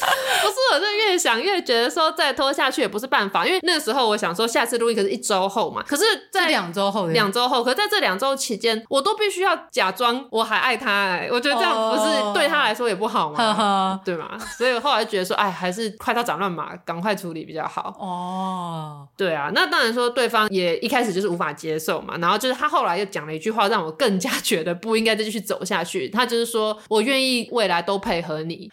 [0.43, 14.05] 不是，我是越想越觉得说再拖下去也不是办法，因为那个时候我想说下次录音可是一周后嘛，可是在两周后，两周后，可是在这两周期间，我都必须要假装我还爱他、欸，哎，我觉得这样不是对他来说也不好嘛，oh.
[14.05, 14.39] 对吗？
[14.57, 17.95] 所以我后来觉得说，哎，还是快刀斩乱麻，赶快处理比较好。
[17.99, 19.09] 哦，oh.
[19.17, 26.09] 对啊，那当然说对方也一开始就是无法接受嘛，然后就是他后来又讲了一句话，让我更加觉得不应该再继续走下去。
[26.09, 28.71] 他就是说我愿意未来都配合你。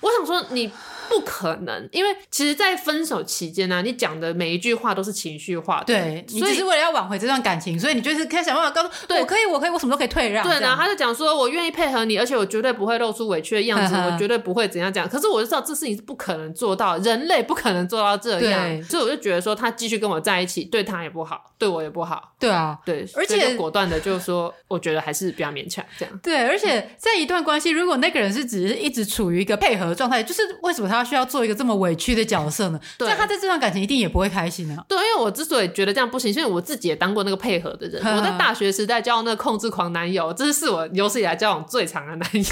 [0.00, 0.70] 我想说你。
[1.10, 5.86] 不可能，因为其实，在分手期间呢、啊，你讲的每一句话都是情绪化的。
[5.86, 10.46] 对，所以你只是为了要挽回这段感情，所以你就是开始想办法告诉，对，我可以，我可以，我什么都可以退让。
[10.46, 15.08] 对，然后他就讲说，我愿意配合你，而且我绝对不会露出委屈的样子，呵 呵我绝对不会怎样讲。
[15.08, 22.32] 可是我就知道这事情是不可能做到，人类不可能做到这样，对所以我就觉得说，他继续跟我在一起，对他也不好，对我也不好。
[22.38, 26.20] 对啊，对，而且果断的就是说，我觉得还是比较勉强这样。
[26.22, 32.80] 对，而且在一段关系，如果那个人是只是一直处于一个配合状态，就是为什么他需要做一个这么委屈的角色呢？
[32.98, 34.84] 对，他在这段感情一定也不会开心啊。
[34.88, 38.00] 对，因为我之所以觉得这样不行，是因为我自己也当过那个配合的人。
[38.16, 42.42] 我在大学时代交往那个控制狂男友，这是我有史以来交往最长的男友，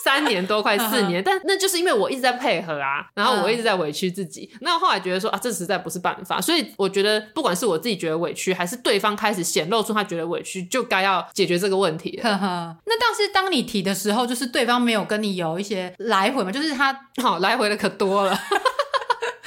[0.04, 1.22] 三年多，快四年。
[1.22, 4.50] 但那就是因为我一直在配合啊，然后我一直在委屈自己。
[4.60, 6.40] 那后来觉得说啊，这实在不是办法。
[6.40, 12.18] 所以我觉得，不管是我自己觉得委屈，还是对方开始显露出他觉得委屈，就该要解决这个问题。
[12.22, 12.76] 呵呵。
[12.86, 18.38] 那但是当你提的时候，就是对方没有跟你有一些来回嘛，就是他好来回的可多了。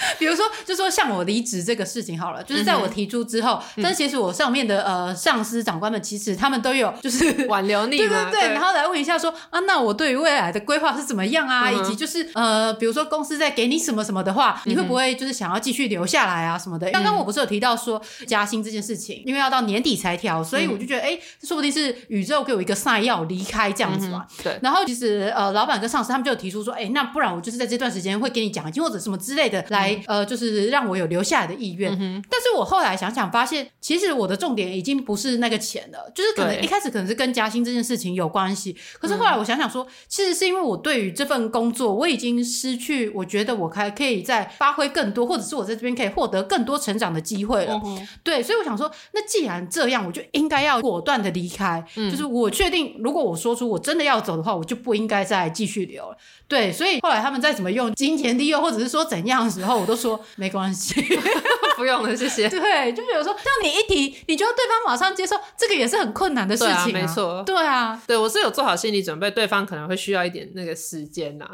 [0.20, 11.70] 比如说，就说像我离职这个事情好了，就是在我提出之后，嗯、但其实我上面的呃上司长官们，其实他们都有就是挽留你， 对对对，对然后来问一下说啊，那我对于未来的规划是怎么样啊？
[11.70, 16.90] 嗯、以及就是呃，比如说公司在给你什么什么的话，你会不会就是想要继续留下来啊什么的？
[16.92, 24.26] 刚刚、嗯、我不是有提到说加薪这件事情，因为要到年底才调，所以我就觉得哎、说不定是宇宙给我一个 sign 要离开这样子嘛。
[24.44, 24.58] 对。
[24.62, 30.84] 然后其实呃，老板跟上司他们就有提出说，哎、欸，那不然我就是在这段时间会给你奖金或者什么之类的来、嗯、呃，就是让。
[30.84, 47.82] 我有留下来的意愿，嗯、但是我后来想想发现，其实我的重点已经不是那个钱了，就是可能一开始可能是跟加薪这件事情有关系，可是后来我想想说，其实是因为我对于这份工作我已经失去，我觉得我还可以再发挥更多，或者是我在这边可以获得更多成长的机会了。
[47.86, 51.82] 嗯、对，所以我想说，那既然这样，我就应该要果断的离开。
[51.96, 56.18] 嗯、就是我确定，如果我说出我真的要走的话，我就不应该再继续留了。
[56.50, 61.02] 对，所以后来他们再怎么用金钱利诱，或者是说怎样的时候，我都说没关系，
[61.76, 62.48] 不用了，谢谢。
[62.50, 66.86] 对，就比如说，像你一提，你觉得对方马上接受，这个也是很困难的事情啊。
[66.86, 67.44] 对啊，没错。
[67.46, 71.46] 对啊，对我是有做好心理准备，对方可能会需要一点那个时间呐。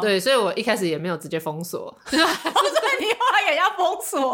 [0.00, 1.94] 对，所以我一开始也没有直接封锁。
[2.04, 2.22] 不是
[2.98, 4.32] 你话也要封锁？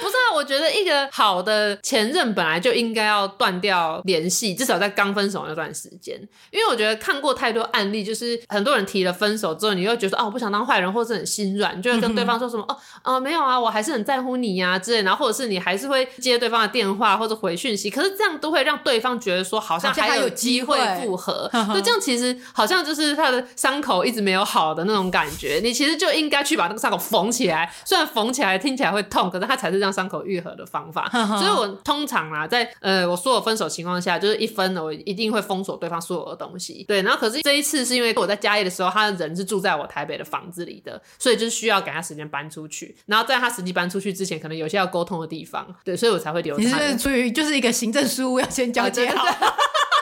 [0.00, 6.16] 不是啊，我觉得一个好的前任本来就应该要断掉联系，至少在刚分手那段时间，
[6.50, 20.78] 因为我觉得看过太多案例，就是很多人提了分手之后，你又觉得哦，我不想当坏人，或者是很心软，你就会跟对方说什么、哦哦没有啊，我还是很在乎你呀、啊、之类，然后或者是你还是会接对方的电话或者回讯息，可是这样都会让对方觉得说好像还有机会。
[20.98, 31.08] 复合， 就这样其实好像就是他的伤口一直没有好的那种感觉，你其实就应该去把那个伤口缝起来，虽然缝起来听起来会痛，可是它才是让伤口愈合的方法。
[31.38, 36.84] 所以我通常啊，在呃我所有分手情况下，就是一分了，我一定会封锁对方所有的东西。
[36.88, 42.94] 对，然后可是这一次是因为我在嘉义的时候，他的人是住在我台北的房子里的，所以就是需要给他时间搬出去。
[43.06, 46.62] 然后在他实际搬出去之前，可能有些要沟通的地方，对，所以我才会留他。
[46.62, 49.26] 你是出于就是一个行政事务要先交接好，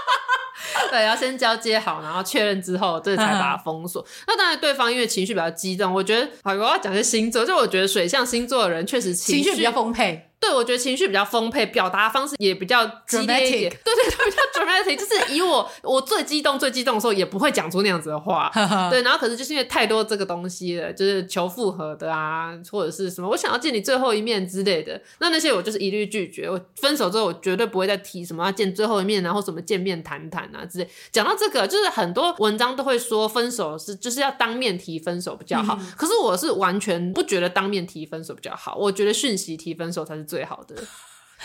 [0.90, 4.06] 对，要先交接好，然后确认之后，这才把它 封锁。
[4.26, 10.28] 那当然，对方因为情绪比较激动，我觉得，好，我要讲些星座，就我觉得水象星座的人确实情绪比较丰沛。
[10.38, 13.70] 对，我觉得情绪比较丰沛，表达方式也比较激烈一点。
[13.84, 18.50] 对对对，比较 dramatic，就是以我我最激动、最激动的时候，也不会讲出那样子的话。
[18.90, 26.48] 对，然后可是就是因为太多这个东西了，就是求复合的啊，或者是什么我想要见你最后一面之类的，那那些我就是一律拒绝。
[26.48, 30.88] 我分手之后，我绝对不会再提什么要见最后一面，然后什么见面谈谈啊之类。
[31.10, 40.74] 讲到这个，就是很多文章都会说分手是就是要当面提分手比较好，嗯、可是我是完全不觉得当面提分手比较好，我觉得讯息提分手才是最好的。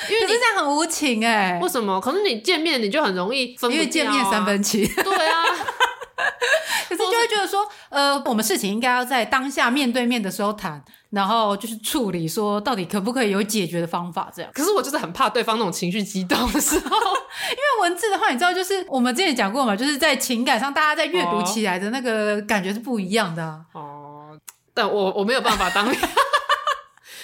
[0.10, 2.00] 因为你这样很无情哎、欸，为什么？
[2.00, 4.88] 可是你见面你就很容易分、啊，因为见面三分情。
[4.88, 5.44] 对啊，
[6.88, 14.50] 可是就会会觉得说，呃，我们事情应该要在当下面对面的时候谈，然后就是处理，说到底可不可以有解决的方法这样。
[14.54, 16.98] 可是我就是很怕对方那种情绪激动的时候，
[17.52, 23.60] 因为文字的话，你知道，就是我们之前讲过嘛，就是在情感上，大家在阅读起来的那个感觉是不一样的啊。
[23.74, 24.40] 哦，
[24.74, 26.00] 但我我没有办法当面。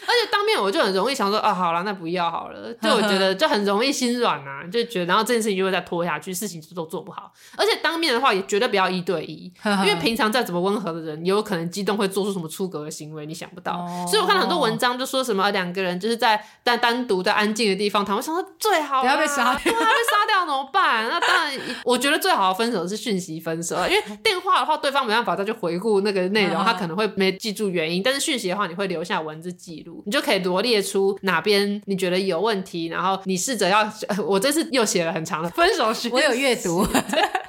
[0.07, 2.73] 而且当面我就很容易想说啊，好了，那不要好了。
[2.81, 7.31] 就我觉得就很容易心软啊，就觉得然后这件事情就会再拖下去，事情就都做不好。
[7.57, 9.51] 而且当面的话也绝对不要一对一，
[9.85, 13.85] 因为平常再怎么温和的人，也有可能激动会做出什么出格的行为，你想不到。
[14.07, 21.07] 所以我看了很多文章就说什么两个人就是在单单独在安静的地方谈，我想说最好不要被杀掉，被杀掉怎么办？
[21.09, 29.96] 那当然，我觉得最好的分手是讯息分手，因为电话的话对方没办法再去回顾那个内容， 他可能会没记住原因，但是讯息的话你会留下文字记录。
[30.05, 33.87] 你就可以罗列出哪边你觉得有问题，然后你试着要，
[34.25, 36.85] 我这次又写了很长的分手时，我有阅读，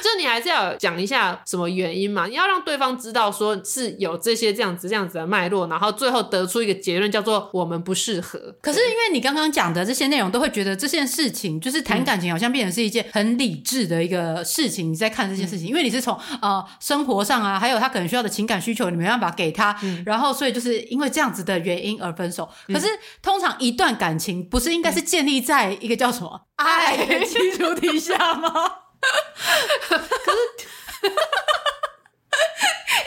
[0.00, 8.38] 就你还是要讲一下什么原因嘛，你要让对方知道说是有这些这样子这样子的脉络，然后最后得出一个结论叫做我们不适合。
[8.60, 22.48] 可是因为你刚刚讲的这些内容，都会觉得这件事情就是谈感情好像变成是一件很理智的一个事情，你在看这件事情，因为你是从呃生活上啊，还有他可能需要的情感需求，你没办法给他，然后所以就是因为这样子的原因而分手。
[22.68, 22.86] 可是，
[23.20, 28.50] 通常一段感情不是应该是建立在一个叫什么爱的基础底下吗？
[29.80, 30.04] 可是，
[31.02, 31.10] 因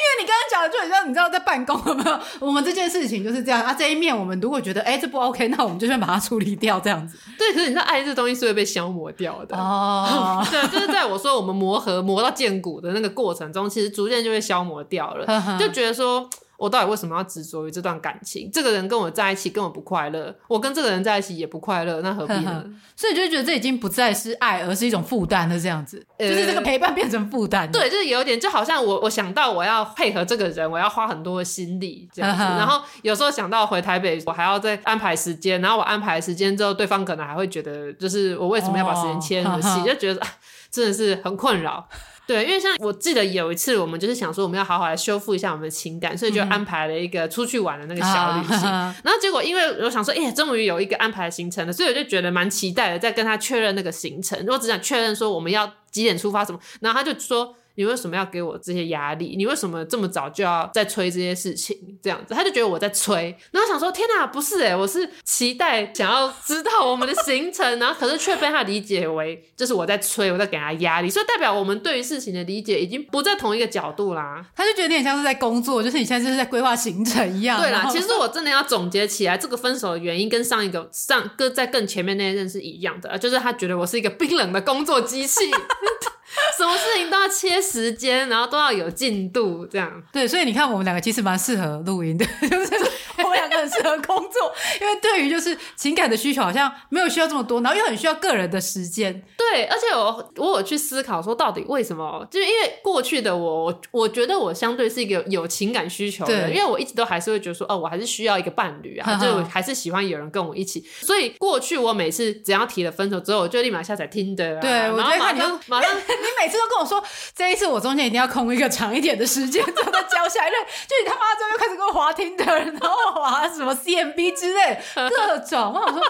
[0.04, 2.20] 为你刚刚讲的就很像，你知道在办公有没有？
[2.40, 3.74] 我们这件事情就是这样啊。
[3.74, 7.18] 这一面我们如果觉得哎这不 OK，那我们就先把它处理掉，这样子。
[7.38, 10.46] 对，可是你知道爱这东西是会被消磨掉的哦。
[10.52, 16.30] 对，就是在我说我们磨合磨到见骨的那个过程中，其实逐渐就会消磨掉了，就觉得说。
[16.58, 18.50] 我到底为什么要执着于这段感情？
[18.52, 22.64] 这个人跟我在一起根本不快乐，我跟这个人在一起也不快乐，那何必呢？
[22.96, 25.60] 所以就觉得这已经不再是爱，而是一种负担了。
[25.60, 27.72] 这样子，呃、就是这个陪伴变成负担。
[27.72, 32.44] 对，就是有点，就好像我我想到我要配合这个人，我要花很多的心力这样子。
[32.44, 35.60] 然后有时候想到回台北，我还要再安排时间。
[35.62, 39.84] 然后我安排时间之后，对方可能还会觉得，就是我为什么要把时间切那么细？
[39.84, 40.22] 就觉得
[40.70, 41.88] 真的是很困扰。
[42.26, 48.62] 对，因为像我记得有一次，我们就是想说我们要好好来修复一下我们的情感，所以就安排了一个出去玩的那个小旅行。
[48.64, 54.44] 嗯、然后结果，因为我想说，哎、欸，终于有一个安排行程了，所以我就觉得蛮期待的，在跟他确认那个行程。
[54.48, 57.56] 我只想确认说我们要几点出发什么，然后他就说。
[57.76, 59.36] 你为什么要给我这些压力？
[59.38, 61.78] 你为什么这么早就要在催这些事情？
[62.02, 63.36] 这样子，他就觉得我在催。
[63.52, 74.46] 然后想说，天哪，不是诶，我是期待想要知道我们的行程，然后可是却被他理解为就是我在催，我在给他压力，所以代表我们对于事情的理解已经不在同一个角度啦。
[74.56, 77.60] 他就觉得你很像是在工作，就是你现在就是在规划行程一样。
[77.60, 85.42] 对啦，其实我真的要总结起来，这个分手的原因跟上一个上个在更前面那一任是一样的，就是他觉得我是一个冰冷的工作机器。
[86.58, 90.02] 什么事情都要切时间，然后都要有进度，这样。
[90.12, 99.24] 对，所以你看，我们两个其实蛮适合录音的，就是我们两个很适合工作，因为对于就是情感的需求，好像没有需要这么多，然后又很需要个人的时间。
[99.38, 102.26] 对，而且我我有去思考说，到底为什么？
[102.30, 110.86] 就是因为过去的我，我觉得我相对是一个有情感需求的，因为我一直都还是会觉得说，哦，我还是需要一个伴侣啊， 就我还是喜欢有人跟我一起。
[111.02, 115.94] 所以过去我每次只要提了分手之后，我就立马下载 Tinder 啊，对，然后马上马上。
[115.96, 117.04] 你每次都跟我说，
[117.36, 120.50] 这一次我中间一定要空一个长一点的时间，之后再交下来。
[120.50, 125.74] 就你他妈之后又开始跟我滑 Tinder，然后滑什么 CMB 之类 各种。
[125.74, 126.02] 我想说，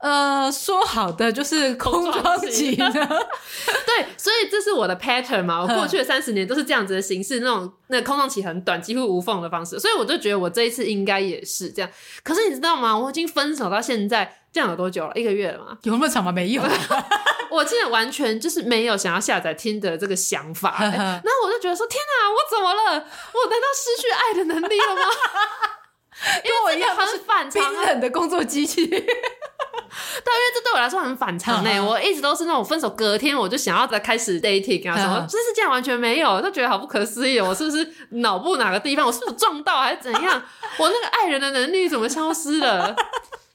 [0.00, 2.90] 呃，说好的就是 空窗期呢？
[2.92, 5.60] 对，所以这是我的 pattern 嘛。
[5.62, 9.78] 我过去的三十年都是这样子的形式，那种那空窗期很短，几乎无缝的方式。
[9.78, 11.90] 所以我就觉得我这一次应该也是这样。
[12.22, 12.96] 可是你知道吗？
[12.96, 14.40] 我已经分手到现在。
[14.52, 15.12] 这样有多久了？
[15.14, 15.76] 一个月了吗？
[15.82, 16.32] 有那么长吗？
[16.32, 16.62] 没有。
[17.50, 20.78] 我现在完全就是没有想要下载 Tinder 的这个想法。
[20.80, 22.92] 然后我就觉得说：天哪，我怎么了？
[22.94, 25.02] 我难道失去爱的能力了吗？
[26.44, 28.86] 因为我一样是反常，冰冷的工作机器。
[28.88, 31.80] 对，因为这对我来说很反常呢。
[31.80, 37.40] 我一直都是那种分手隔天我就想要再开始 dating 啊什么，这是这样完全没有，就觉得好不可思议。
[37.40, 40.42] 我是不是脑部哪个地方我是不是撞到还是怎样？
[40.78, 42.94] 我那个爱人的能力怎么消失了？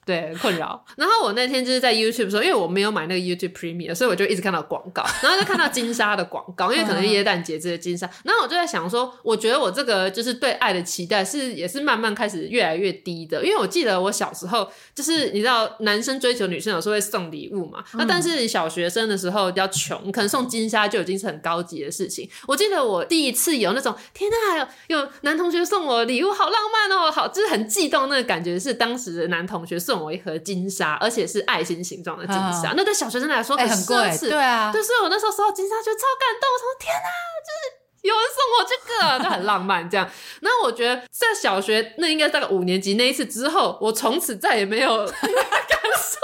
[0.03, 0.83] 对，困扰。
[0.97, 8.09] 然后我那天就是在 YouTube 说，因为我没有买那个 YouTube Premium，所以我就一直看到广告，然后就看到金沙的广告，因为可能耶诞节这些金沙。
[8.23, 22.27] 然后我就在想说，我觉得我这个就是对爱的期待是也是慢慢开始越来越低的，因为我记得我小时候就是你知道，男生追求女生有时候会送礼物嘛，那但是小学生的时候比较穷，可能送金沙就已经是很高级的事情。
[22.47, 29.91] 我记得我第一次有那种天呐，有有男同学送我礼物，好浪漫哦，好就是很悸动那个感觉，是当时的男同学送。
[30.01, 34.71] 送我一盒金沙，而且是爱心形状的金沙，哦、那对小学生来说很奢侈，对啊。
[34.71, 36.49] 对，所以我那时候收到金沙，觉得超感动。
[36.49, 37.09] 我说天哪，
[37.45, 38.73] 就是有人送我这
[39.19, 40.09] 个，就很浪漫这样。
[40.41, 45.15] 那我觉得在小学那应该大概五年级那一次之后，我从此再也没有 感
[45.95, 46.17] 受。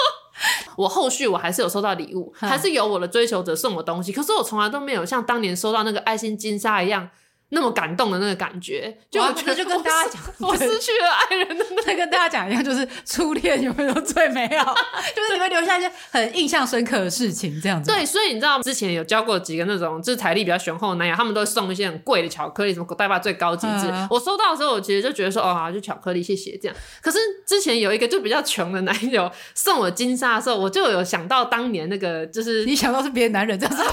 [0.75, 7.09] 我后续我还是有收到礼物，还是有我的追求者送我东西，可是我从来都没有像当年收到那个爱心金沙一样。
[7.49, 14.75] 那么感动的那个感觉，就我觉得就跟大家讲，我失去了爱人的那个，跟大家讲一样，就是初恋有没有最美好？
[15.15, 17.89] 就是你会留下一些很印象深刻的事情，这样子。
[17.89, 23.87] 对，所以你知道之前有教过几个那种就是财力比较雄厚的男友，他们都会送一些很贵的巧克力，什么代爸最高级质。
[23.89, 26.75] 嗯、我收到的时候，我其实就觉得说，哦，好，就巧克力，谢谢这样。
[27.01, 33.83] 可是之前有一个就比较穷的男友送我金沙的时候，我就有想到当年那个，就是你想到是别的男人这样子。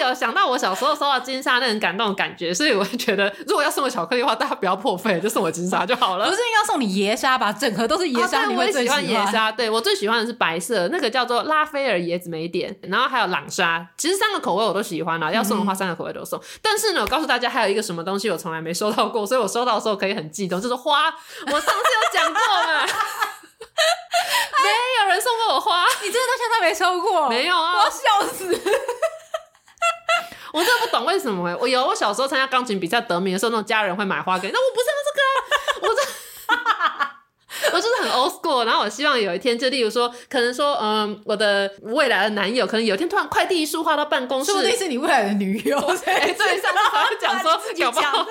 [0.00, 6.28] 有想到我小时候收到金沙那种感动的感觉，所以我觉得如果要送我巧克力的话，大家不要破费，就送我金沙就好了。
[6.28, 7.52] 不是应该送你椰沙吧？
[7.52, 9.50] 整盒都是椰沙，你会最喜欢椰沙。
[9.52, 13.86] 对，我最喜欢的是白色，那个叫做拉斐尔椰子莓点，然后还有朗沙。
[13.96, 16.38] 其实三个口味我都喜欢啊，要送的话三个口味都送。
[16.38, 21.06] 嗯、但是呢，我告诉大家还有一个什么东西我从来没收到过，所以我收到的时候可以很激动，就是花。
[21.46, 21.74] 我上次有
[22.12, 22.86] 讲过嘛，
[24.62, 24.70] 没
[25.02, 27.28] 有人送过我花，你真的到现在没收过？
[27.28, 28.60] 没有啊，我要笑死。
[30.52, 31.58] 我真的不懂为什么哎、欸！
[31.60, 35.20] 我有我小时候参加钢琴比赛得名的时候，那种家人会买花给你，那我不是要这个
[35.86, 35.90] 啊！
[35.90, 36.00] 我这
[37.76, 38.64] 我就是很 old school。
[38.64, 45.78] 然后我希望有一天，就例如说，可能说，嗯，我的未来的男友，可能有一天突然快递一束花到办公室，说不定是你未来的女友。
[46.06, 48.26] 哎，对，上次好像讲说， 搞不好。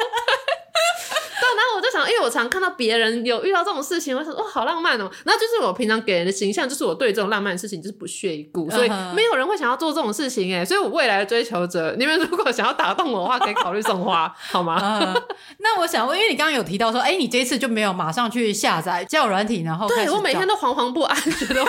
[1.39, 5.09] 对，然后我就想，因为我常看到别人有遇到这种事情，我想说，哇，好浪漫哦。
[5.23, 10.65] 然后就是我平常给人的形象，就是我对这种浪漫的事情就是不屑一顾，所以没有人会想要做这种事情哎。
[10.65, 14.79] 所以我未来的追求者，你们如果想要打动我的话，可以考虑送花，好吗？
[14.81, 15.23] 嗯、
[15.59, 21.63] 那我想问，因为你刚刚有提到说，哎，你这一次就没有马上去下载交友软体，然后对我每天都惶惶不安，觉得。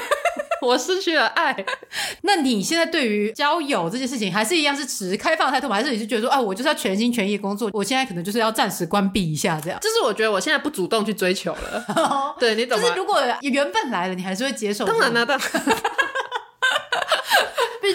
[0.62, 1.64] 我失去了爱，
[2.22, 5.76] 那你现在对于交友这件事情，还是一样是持开放态度吗？
[5.76, 9.78] 还是你是觉得说，啊，我就是要全心全意工作，我现在可能就是要暂时关闭一下这样？
[9.80, 12.84] 就是我觉得我现在不主动去追求了，对，你懂吗？
[12.84, 14.84] 就是如果缘分来了，你还是会接受？
[14.84, 15.48] 当然了，当然。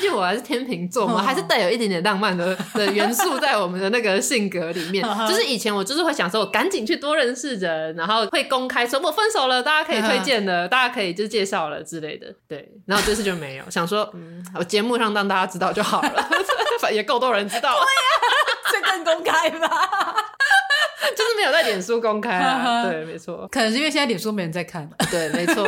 [0.09, 5.03] 我还是天秤座嘛，还是带有一点点浪漫的的元素在我们的那个性格里面。
[5.27, 12.27] 就是以前我就是会想说，我赶紧去多认识人，然后会公开说我分手了，大家可以推荐的，大家可以就介绍了之类的。
[12.47, 16.29] 对，然后这次就没有，想说，嗯，我节目上让大家知道就好了，
[16.91, 17.81] 也够多人知道了。
[17.81, 19.67] 对呀，这更公开吧？
[21.15, 22.83] 就是没有在脸书公开啊。
[22.83, 24.89] 对，没错，可能是因为现在脸书没人在看。
[25.11, 25.67] 对，没错。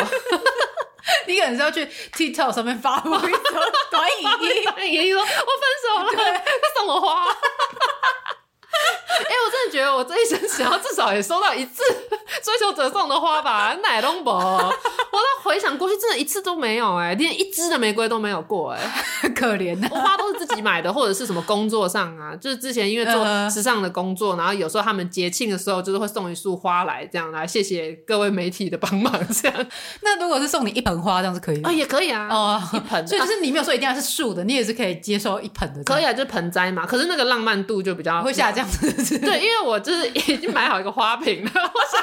[1.28, 3.40] 你可能是要去 TikTok 上面发布一个
[3.92, 5.36] 短影音， 短影音说：“我分
[5.86, 6.42] 手了，对，
[6.76, 7.26] 送我花。”
[9.16, 11.82] 哎、欸，我真的觉得我这一生想要至少也收到一次
[12.44, 14.34] 追求者送的花吧，奶龙博。
[14.36, 18.80] 我都回想过去，真的一次都没有哎、欸，连一支的玫瑰都没有过哎、
[19.22, 19.88] 欸，可怜的。
[19.90, 29.14] 我花都是自己买的，或者是什么工作上啊，就是之前因为做时尚的工作，然后有时候他们节庆的时候，就是会送一束花来，这样来谢谢各位媒体的帮忙。
[29.42, 29.68] 这样，
[30.04, 33.08] 那如果是送你一盆花，这样是可以吗啊、哦，也可以啊，哦，一盆。
[33.08, 36.86] 所以就是你没有说一定要是树的，你也是可以接受一盆的，可以啊，就是盆栽嘛。
[36.86, 38.65] 可是那个浪漫度就比较会下降。
[39.20, 42.02] 对，因为我就是已经买好一个花瓶了，我想，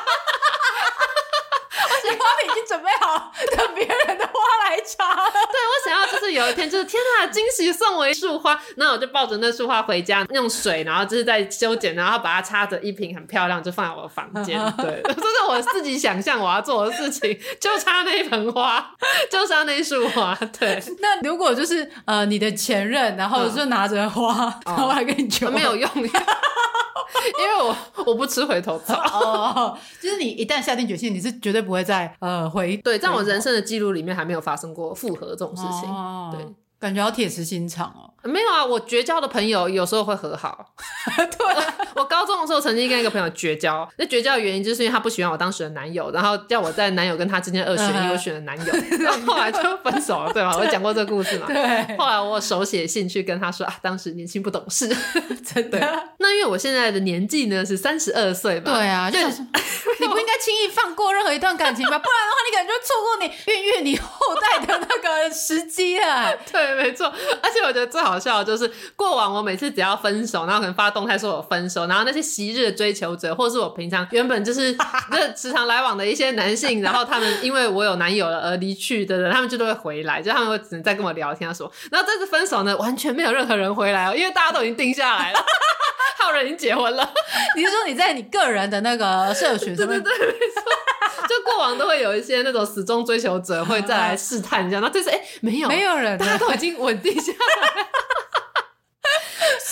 [2.52, 5.30] 已经准备好等别人的花来插了。
[5.32, 14.58] 对，我想要就是有一天就是天呐，惊喜送我一束花，那我就抱着那束花回家，用水，然后就是在修剪，然后把它插着一瓶很漂亮，就放在我的房间。
[14.78, 18.94] 对，这是我自己想象我要做的事情，就插那一盆花，
[19.30, 20.36] 就插那一束花。
[20.58, 24.32] 对， 那如果就是呃你的前任，然后就拿着花，
[24.66, 25.88] 嗯、然后还跟你求，没有用。
[27.40, 27.62] 因为
[27.96, 36.46] 我我不吃回头草， 哦，就是你一旦下定决心，你是绝对不会再呃回对，在我人生的记录里面还没有发生过复合这种事情，哦、对，
[36.78, 38.11] 感觉好铁石心肠哦。
[38.24, 40.72] 没有啊，我绝交的朋友有时候会和好。
[41.16, 41.64] 对我，
[42.02, 50.54] 我高中的时候曾经跟一个朋友绝交，那绝交的原因就是因为他不喜欢我当时的男友，然后叫我在男友跟他之间二选一，我选了男友，然后后来就分手了，对吧？
[50.58, 51.46] 我讲过这个故事嘛？
[51.48, 51.96] 对。
[51.96, 54.88] 后来我手写信去跟他说啊，当时年轻不懂事，
[55.44, 55.78] 真的。
[56.18, 59.42] 那因为我现在的年纪呢是三十二岁嘛，对啊，就是
[60.00, 61.98] 你不应该轻易放过任何一段感情吧？
[61.98, 66.36] 不然的话，你感觉错过你孕育你后代的那个时机了。
[66.50, 67.12] 对，没错。
[67.42, 68.11] 而且我觉得最好。
[68.12, 74.76] 好笑就是过往，我每次只要分手，然后可能发动态说我分手，然后那些昔日的追求者，或者是我平常原本就是
[75.10, 81.70] 那时常来往的一些男性，然后他们因为我有男友了而离去的人，他们就都会回来，就他们会只能再跟我聊天说。
[81.90, 85.38] 然后这次分手呢，完全没有任何人回来哦，因为大家都已经定下来了，
[86.18, 87.08] 还有人已经结婚了。
[87.56, 89.74] 你是说你在你个人的那个社群？
[89.74, 90.62] 对对对，没错，
[91.28, 97.86] 就过往都会有一些那种始终追求者会再来试探一下，那这次哎没有，没有人，大家都已经稳定下来。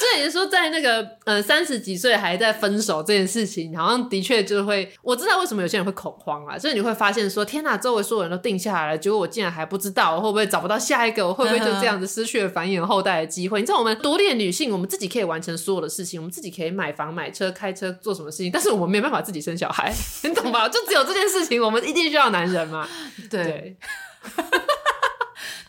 [0.01, 13.61] 所以也是说，在那个呃三十几岁还在分手这件事情，好像的确就会，我知道为什么有些人会恐慌啊，就是你会发现说，天哪，周围所有人都定下来了，结果我竟然还不知道，我会不会找不到下一个，我会不会就这样子失去了繁衍后代的机会？
[13.61, 19.95] 你知道，我们独立的女性，我们自己可以完成所有的事情，我们自己可以买房、买车、开车，做什么事情，但是我们没办法自己生小孩，
[20.25, 20.67] 你懂吧？
[20.67, 22.89] 就只有这件事情，我们一定需要男人嘛？
[23.29, 23.77] 对。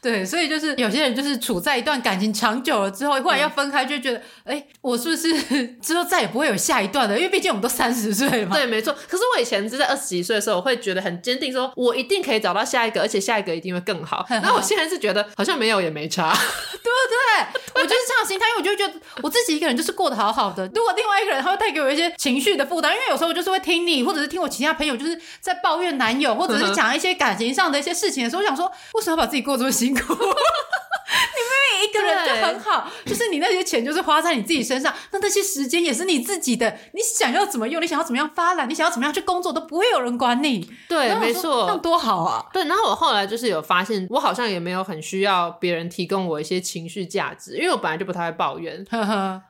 [0.01, 7.15] 对对，所以就是有些人就是处在一段感情长久了之后，忽然要分开，就觉得，哎、嗯，我是不是 之后再也不会有下一段了？
[7.15, 8.55] 因为毕竟我们都三十岁了嘛。
[8.55, 8.91] 对，没错。
[9.07, 14.25] 可是我以前是在二十几岁的时候，我会觉得很坚定，说我一定可以找到下一个，而且下一个一定会更好。
[14.29, 17.61] 那我现在是觉得好像没有也没差， 对不对？
[17.73, 20.65] 对，我就是这样心态，因为我就觉得我自己一个人就是过得好好的。
[20.73, 30.15] 如果另外一个人他会带给我一些情绪的负担，因为有时候我就是会听你，或者是听我其他朋友就是在抱怨男友，或者是讲一些感情上的一些事情的时候，我想说，为什么要把自己过这么辛苦？
[31.11, 40.69] 你明明一个人就很好，就是你那些钱就是花在你自己身上，那那些时间也是你自己的，你想要怎么用，你想要怎么样发懒，你想要怎么样去工作，都不会有人管你。
[40.87, 42.45] 对，没错，那多好啊！
[42.53, 48.85] 对，然后我后来就是有发现，我好像也没有很需要别人提供我一些情绪价值，因为我本来就不太会抱怨。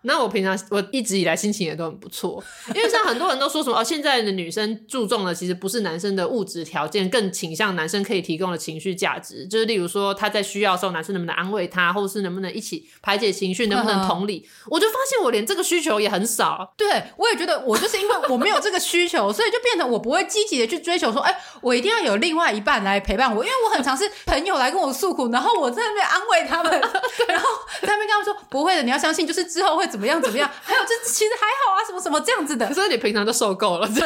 [0.03, 2.43] 那我平常我一直以来心情也都很不错，
[2.74, 14.47] 因为像很多人都说什么哦，现在的女生注重的其实不是男生的物质条件，更倾向男生可以提供的情绪价值，就是例如说他在需要的时候，男生能不能安慰他，或者是能不能一起排解情绪，能不能同理？
[14.70, 16.74] 我就发现我连这个需求也很少。
[16.78, 26.72] 对，我也觉得我就是因为我没有这个需求，所以就变成我不会积极的去追求说，哎，我一定要有另外一半来陪伴我，因为我很常是朋友来跟我诉苦，然后我在那边安慰他们，
[27.28, 27.49] 然后
[27.82, 30.49] 在那边跟他们说不会的，你要相信，就是之后会怎么样怎么样。
[30.64, 32.68] 还有这其实还好啊，什么什么这样子的。
[32.68, 34.06] 可是你平常都受够了， 就是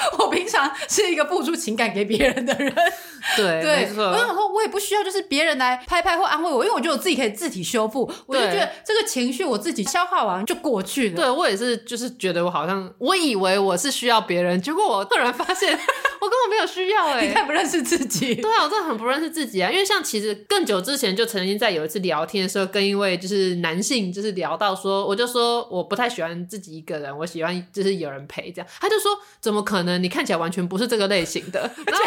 [0.18, 2.74] 我平常是一个付出情感给别人的人。
[3.36, 4.04] 对，对，没错。
[4.04, 8.10] 我想说，我也不需要就是别人来拍拍或安慰我，因为我觉得我自己可以自体修复。
[8.26, 11.16] 我就觉得这个情绪我自己消化完就过去了。
[11.16, 15.72] 对，我也是，就是觉得我好像我以为我是需要别人，结果我突然发现
[16.20, 18.36] 我根本没有需要哎、欸，你太不认识自己。
[18.36, 19.68] 对啊，我真的很不认识自己啊。
[19.70, 28.68] 因为像其实更久之前就曾经在有一次聊天的时候，跟一位就是男性就是聊到说，我就说我不太喜欢自己一个人，我喜欢就是有人陪这样。
[28.80, 29.87] 他就说怎么可能？
[29.96, 31.60] 你看起来完全不是这个类型的。
[31.86, 32.04] 然后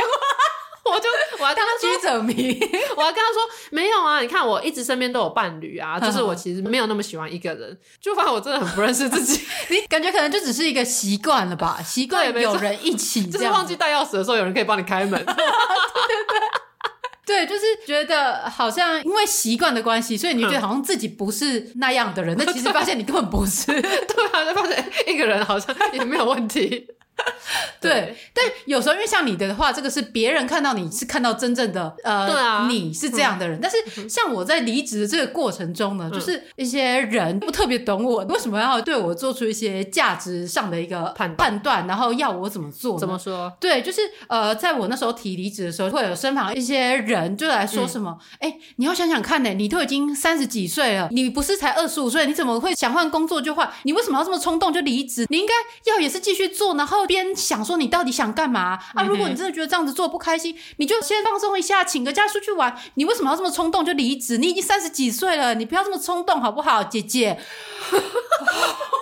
[0.83, 1.07] 我就
[1.39, 2.59] 我还跟他说，者迷，
[2.97, 15.45] 我还跟他说没有啊，你看我一直身边都有伴侣啊，就是我其实没有那么喜欢一个人，就发现我真的很不认识自己，你感觉可能就只是一个习惯了吧，习惯有人一起，就是忘记带钥匙的时候有人可以帮你开门，对对
[17.25, 26.87] 对，对，就是觉得好像因为习惯的关系，所以你觉得好像自己不是那样的人，但其实发现你根本不是，对啊，就发现一个人好像也没有问题。
[27.81, 33.57] 对，但有时候因为像你的话，这个是别人看到你是看到真正的呃，对啊，你是这样的人。
[33.57, 42.99] 嗯、但是像我在离职的这个过程中呢，嗯、就是一些人不特别懂我，为什么要对我做出一些价值上的一个判判断，然后要我怎么做？
[42.99, 43.51] 怎么说？
[43.59, 48.17] 对，就是呃，在我那时候提离职的时候，会有身旁一些人就来说什么？
[48.39, 53.69] 哎、嗯，你要想想看呢，你都已经三十几岁了，你不是才二十五岁，你怎么会想换工作就换？
[53.83, 55.25] 你为什么要这么冲动就离职？
[55.29, 55.53] 你应该
[55.91, 57.01] 要也是继续做，然后。
[57.11, 59.03] 边想说你到底想干嘛啊？
[59.03, 62.73] 如果你真的觉得这样子做不开心，你就先放松一下，请个假出去玩。
[62.93, 64.37] 你为什么要这么冲动就离职？
[64.37, 67.37] 你已经三十几岁了，你不要这么冲动好不好，姐姐？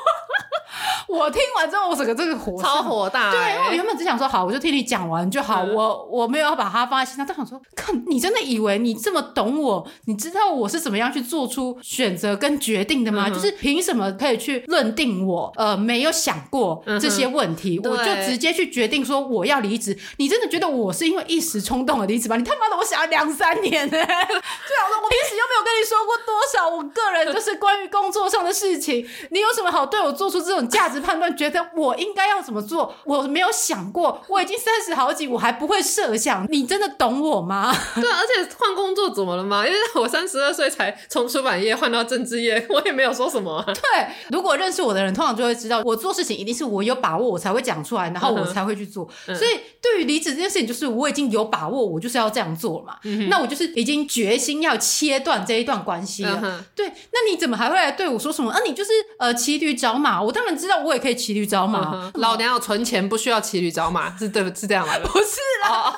[1.18, 3.32] 我听完之后，我整个这个火超火大、欸。
[3.32, 7.26] 对，因为我原本只想说好，我就听你讲完就好，嗯、我我没有要把它放在心上。
[7.26, 13.26] 但想说，看你真的以为你这么懂我，你知道我是怎么样去做出选择跟决定的吗？
[13.28, 19.97] 嗯、就是凭什么可以去认定我呃没有想过这些问题，嗯、我就直接去决定说我要离职？
[20.18, 22.36] 你真的觉得我是因为一时冲动而离职吗？
[22.36, 24.05] 你他妈的，我想了两三年呢、欸！
[24.05, 30.99] 对啊，我平时又没有跟你说过多少我个人就是关于工作上的事情，你有什么好对我做出这种价值？
[31.00, 37.76] 判断觉得我应该要怎么做，我没有想过，我已经三十好几，我还不会设想，你真的懂我吗？
[37.95, 39.66] 对，而且换工作怎么了吗？
[39.66, 43.66] 因为我三十二岁才从出版业换到政治业，我也没有说什么、啊。
[43.66, 49.08] 对，如果认识我的人，通常就会知道，我做事情一定是我有把握，我才会讲出来，然后我才会去做。
[49.28, 52.97] 嗯、所以对于离职这件事情，就是我已经有把握，我就是要这样做嘛。
[53.04, 56.39] 嗯、那我就是已经决心要切断这一段关系了。
[56.43, 58.52] 嗯、对，那你怎么还会来对我说什么？
[58.52, 61.92] 啊，你就是呃骑驴找马，我当然知道，我也可以骑驴找马。
[61.94, 64.94] 嗯、老娘要存钱，不需要骑驴找马， 是对，是这样吗？
[65.04, 65.94] 不是啦，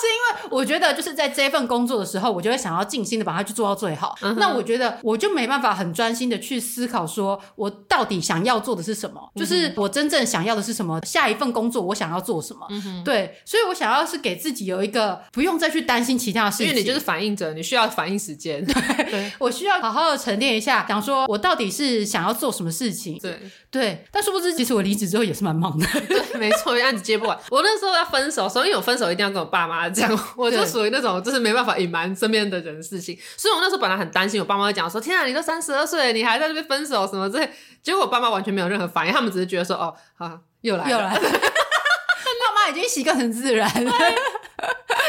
[0.00, 4.16] 是因为我觉得就是在这份工作的时候，我就会想要尽心的把它去做到最好。
[4.22, 12.66] 嗯、那我觉得我就没办法很专心的去思考，说我到底想要做的是什么，嗯、就是我真正想要的是什么，下一份工作我想要做什么。
[12.70, 18.64] 嗯、对，所以我想要是给自己有一个不用再去担心其他的事情，因为你就是反应者，你需要反应时间。
[18.64, 23.18] 对，对我需要好好的沉淀一下，想说我到底是想要做什么事情。
[23.18, 23.38] 对
[23.70, 25.86] 对，但殊不知，其实我离职之后也是蛮忙的。
[26.08, 27.38] 对，没错，案子接不完。
[27.50, 33.16] 我那时候要分手，所以我分手一定要跟我爸妈讲， 我就属于那种就是没办法隐瞒身边的人事情。
[33.36, 37.50] 所以我那时候本来很担心，我爸妈会讲说：“天啊，你都三十二岁了，你还在这边分手什么之类。”
[37.82, 41.28] 结果我爸妈完全没有任何反应，他们只是觉得说：“哦，好，又来了。”又来了，爸
[42.64, 43.92] 妈已经习惯成自然了。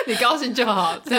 [0.07, 0.95] 你高兴就好。
[1.05, 1.17] 对，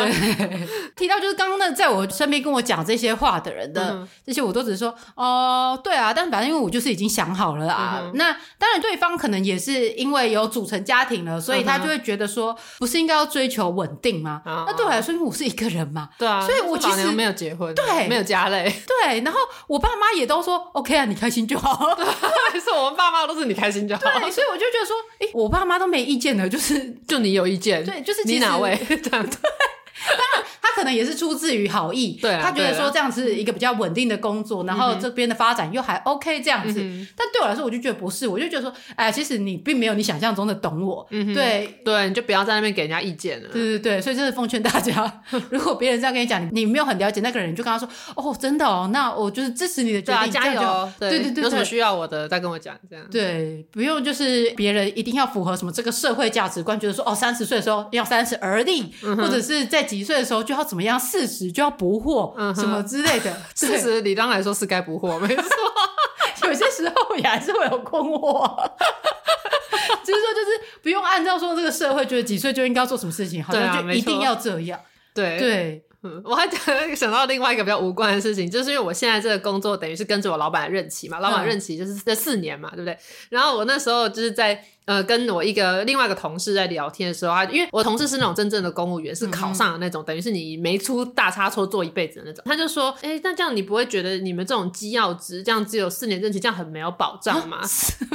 [0.94, 8.00] 提到就是刚刚那在我身边跟我讲这些话的人的、嗯、这些，我都只是说哦、呃，对啊，但反正因为我就是已经想好了啊。
[8.04, 14.42] 嗯、那当然，对方可能也是因为有组成家庭了，所以他就会觉得说，不是应该要追求稳定吗？
[14.44, 19.20] 嗯、那对我来说，因为我是一个人嘛，对啊，所以我其实没有结婚，对，没有家累，对。
[19.20, 21.94] 然后我爸妈也都说 OK 啊，你开心就好。
[21.94, 22.04] 对，
[22.60, 24.02] 是，我们爸妈都是你开心就好。
[24.02, 28.74] 对，所以我就觉得说，哎，我爸妈都没意见的，就是就你有意见，对，就是你哪位？
[28.88, 29.36] 这样子。
[29.42, 36.80] 当然，他可能也是出自于好意，对啊，他觉得说这样子一个比较稳定的工作，然后这边的发展又还 OK 这样子。
[37.16, 41.80] 但对我来说，我就觉得不是，我就觉得说，哎，其实你并没有你想象中的懂我，对。
[41.84, 43.48] 对，你就不要在那边给人家意见了。
[43.52, 50.90] 对对对，所以真的奉劝大家， 如果别人这样跟你讲，你没有很了解那个人，你就跟他说，哦，真的哦，那我就是支持你的决定，加油。
[50.98, 53.04] 对对对，有什么需要我的再跟我讲，这样。
[53.10, 60.64] 对，不用就是别人一定要符合什么这个社会价值观，觉得说哦，三十岁的时候要三十而立，或者是在几岁的时候就要。
[60.64, 60.98] 怎么样？
[60.98, 63.32] 四十就要不惑，嗯、什么之类的。
[63.54, 65.44] 四十理当来说是该不惑，没错。
[66.48, 68.44] 有些时候也还是会有困惑，
[70.04, 74.80] 只是说就是不用按照说这个社会觉得几岁就应该要做什么事情，好像就一定要这样。
[75.14, 75.82] 对对。
[76.24, 76.60] 我还讲
[76.94, 82.96] 想到另外一个比较无关的事情，就是因为我现在这个工作等于是跟着我老板任期嘛，老板任期就是这四年嘛，对不对？
[83.28, 97.58] 然后我那时候就是在呃跟我一个另外一个同事在聊天的时候，他因为我同事是那种真正的公务员，是考上的那种，等于是你没出大差错做一辈子的那种，他就说，哎，那这样你不会觉得你们这种机要职这样只有四年任期，这样很没有保障吗？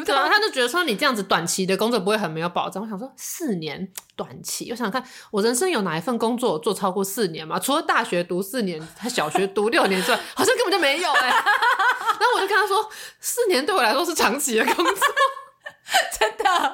[0.06, 2.82] 对啊，他就觉得说你这样子短期的工作不会很没有保障。
[2.82, 7.60] 我想说四年短期，我想想看我人生有哪一份工作做超过四年吗？
[7.60, 11.36] 除了大学读四年，他小学读六年之外，好像根本就没有哎、欸。
[12.22, 14.94] 然后我就跟他说，四年对我来说是长期的工作。
[16.18, 16.72] 真的，对啊，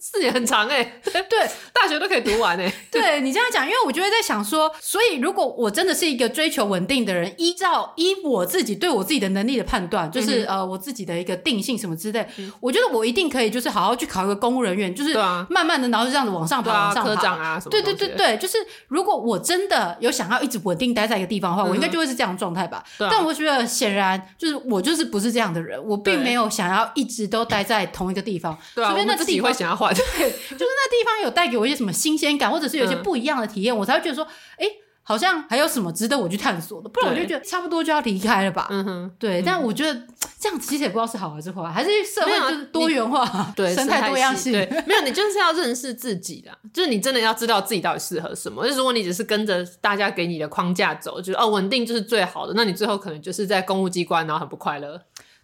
[0.00, 1.38] 四年很长哎、欸，对，
[1.74, 2.74] 大学都可以读完哎、欸。
[2.90, 15.14] 对你这样讲，因为我就会在想说，所以如果我真的是一个追求稳定的人，依照依我自己对我自己的能力的判断，就是、嗯、呃我自己的一个定性什么之类，嗯、我觉得我一定可以，就是好好去考一个公务人员，就是
[15.48, 17.10] 慢慢的，然后就这样子往上爬，往上爬。
[17.10, 17.70] 科长啊什么？
[17.70, 18.58] 对对对对，就是
[18.88, 22.84] 如果我真的有想要一直稳定待在一个地方的话，嗯、我应该就会是这样的状态吧。
[22.98, 28.56] 啊、但我觉得显然就是我就是不是这样的人，我并没有想要一直都待在同一个地方。
[28.74, 34.66] 对啊，那自己会想要换，对，就是那地方有带给我一些什么新鲜感，或者是有一些不一样的体验，嗯、我才会觉得说，哎，
[35.02, 38.68] 好像还有什么值得我去探索的，不然我就觉得差不多就要离开了吧。
[38.70, 39.40] 嗯哼，对。
[39.40, 40.02] 嗯、但我觉得
[40.38, 44.52] 这样其实也不知道是好还是坏，还是社会就是多元化，对，生态多样性。
[44.52, 48.64] 对，没有，你就是要认识自己的，就是你真的要知道自己到底适合什么。
[48.64, 55.00] 就是如果你只是跟着大家给你的框架走，就是哦稳定就是最好的，那你最后可能就是在公务机关，然后很不快乐。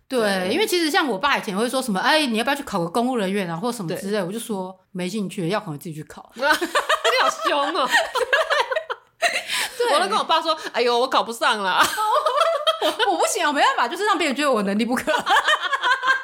[0.09, 6.31] 对，对因为其实像我爸以前会说什么，哎，你要不要去考个公务人员啊，或什么之类，我就说没兴趣，要考你自己去考。
[6.37, 7.89] 你好凶哦！
[9.79, 11.81] 对我都跟我爸说，哎呦，我考不上了，
[13.09, 15.13] 我不行，我没办法，就是让别人觉得我能力不可。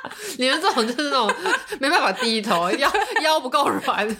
[0.38, 1.32] 你们这种就是那种
[1.80, 2.90] 没办法低头，腰
[3.22, 4.16] 腰不够软，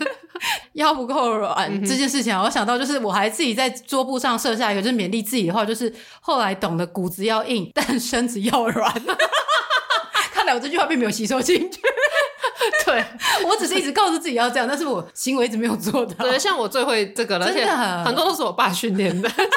[0.75, 8.93] 腰不够软、 嗯、这件事情，我想到就是我还自己在桌布上设下一个，就是勉励自己的话，就是后来懂得骨子要硬，但身子要软。
[10.33, 11.81] 看来我这句话并没有吸收进去。
[12.85, 13.05] 对，
[13.45, 16.25] 我只是一直告诉自己要这样，但是我行为一直没有做到。
[16.25, 17.65] 对，像我最会这个了，而且
[18.05, 19.29] 很多都是我爸训练的。
[19.29, 19.49] 这个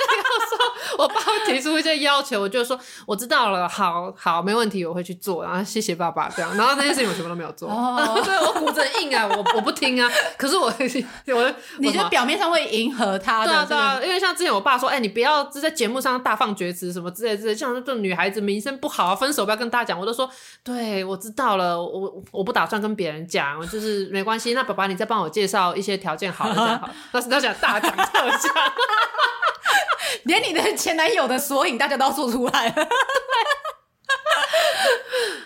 [0.50, 0.55] 说，
[0.98, 5.44] 我爸会提出一些要求，我就说我知道了，好好，没问题，我会去做。
[5.44, 7.70] 然后谢谢爸爸这样，然后那件事情我什么都没有做。
[7.70, 10.10] 哦， 对，我骨子硬啊，我我不听啊。
[10.38, 10.66] 可是我
[11.36, 20.00] 我你就表面上会迎合他的，对啊对啊，因为像之前我爸说，哎，你不要就在节目上大放厥词什么之类之类，像这种女孩子名声不好啊，分手不要跟大家讲。
[20.00, 20.30] 我都说，
[20.64, 24.54] 对我知道了，我我不打算跟别人讲，就是没关系。
[24.54, 26.90] 那爸爸，你再帮我介绍一些条件好的，这样好。
[27.12, 28.54] 但是他想大讲特讲，
[30.24, 32.76] 连你的前男友的索引大家都要做出来了。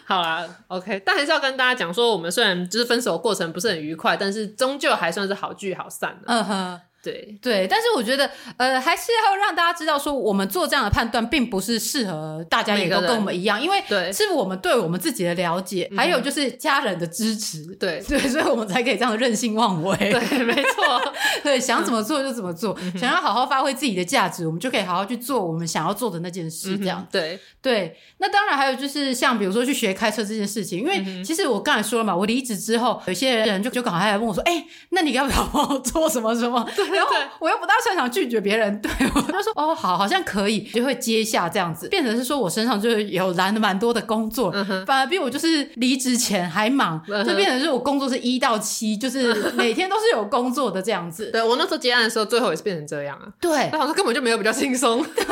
[0.05, 6.20] 好啦，OK，但还是要跟大家讲说，我们虽然就是分手过程不是很愉快，但是终究还算是好聚好散。
[6.26, 6.82] 嗯哼。
[7.02, 13.82] 对对，但是我觉得，呃，还是要让大家知道，说我们做这样的判断，并不是适合大家也都跟我们一样，因为
[14.12, 19.95] 是我们对我们自己的了解，嗯、还有就是家人的支持，对 对，所以我们才可以这样任性妄为。
[19.97, 27.00] 对，没错，对，想怎么做就怎么做，嗯、想要好好发挥自己的价值，我们就可以好好去做我们想要做的那件事，这样。
[27.00, 36.68] 嗯、对对，那当然还有就是像比如说去学开车这件事情，因为其实我刚才说了嘛，我离职之后，有些人就就赶快来问我说，哎，那你要不要帮我做什么什么？
[36.76, 37.70] 对，然后我又不。
[37.70, 51.30] 大擅长拒绝别人，对我就说哦，好，好像可以，就会接下这样子，变成是说我身上就是有揽了蛮多的工作，嗯、反而比我就是离职前还忙，嗯、就变成是我工作是一到七，就是 每天都是有工作的这样子。
[51.30, 53.28] 对，我那时候接案的时候，最后也是变成这样啊。
[53.40, 55.06] 对，那好像根本就没有比较轻松。
[55.14, 55.24] 对，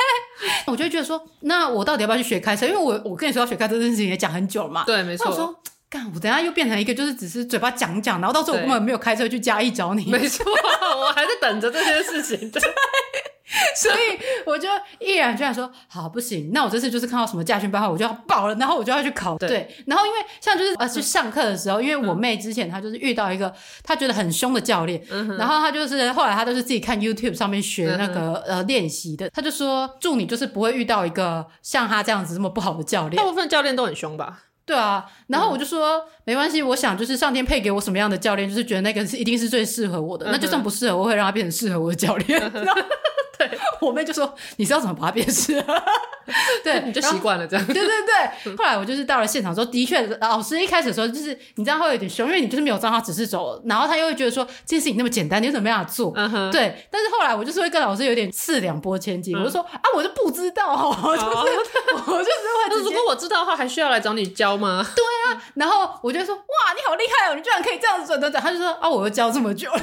[0.66, 2.64] 我就觉得说，那我到底要不要去学开车？
[2.64, 4.84] 因为我我跟你说要学开车这件事情也讲很久了嘛。
[4.86, 5.30] 对，没错。
[5.30, 5.54] 我
[6.20, 10.10] 等下又变成一个，就是只是嘴巴讲讲，然后到时候我根本没有开车去嘉义找你。
[10.10, 12.50] 没错，我还在等着这件事情。
[12.50, 12.60] 对，
[13.76, 14.68] 所以我就
[14.98, 19.36] 毅然决然说，好，不行，那我这次就是看到什么驾训班，我就要报了，然后我就要去考。
[19.38, 33.22] 对，对然后因为像就是呃去上课的时候，因为我妹之前她就是遇到一个她觉得很凶的教练，嗯、然后她就是后来她都是自己看 YouTube 上面学那个、嗯、呃练习的，她就说祝你就是不会遇到一个像她这样子这么不好的教练。
[33.22, 34.40] 大部分教练都很凶吧？
[34.66, 40.26] 对啊，然后我就说、嗯、没关系，我想就是上天配给我什么样的教练，就是觉得那个是一定是最适合我的。
[40.26, 42.40] 嗯、那就算不适合，我会让他变成适合我的教练。
[42.54, 42.64] 嗯、
[43.38, 45.82] 对，我妹就说你知道怎么把它变适合？
[46.64, 47.66] 对， 你就习惯了这样。
[47.66, 48.56] 对对对。
[48.56, 56.12] 后来我就是到了现场之后，的确老师一开始说就是你知道会有点凶，因为你就是没有照他指示走，然后他又会觉得说这件事情那么简单，你怎么没办法做？
[56.16, 56.86] 嗯、对。
[56.90, 61.26] 但是后来我就是会跟老师有点四两拨千斤，嗯、我就说啊，我就不知道，哦、就是
[62.10, 62.74] 我就是会。
[62.84, 64.84] 如果我知道的话，还需要来找你教吗？
[64.94, 66.42] 对啊，然后我就说哇，
[66.74, 68.42] 你好厉害哦，你居然可以这样子转转转。
[68.42, 69.80] 他就说啊，我又教这么久了。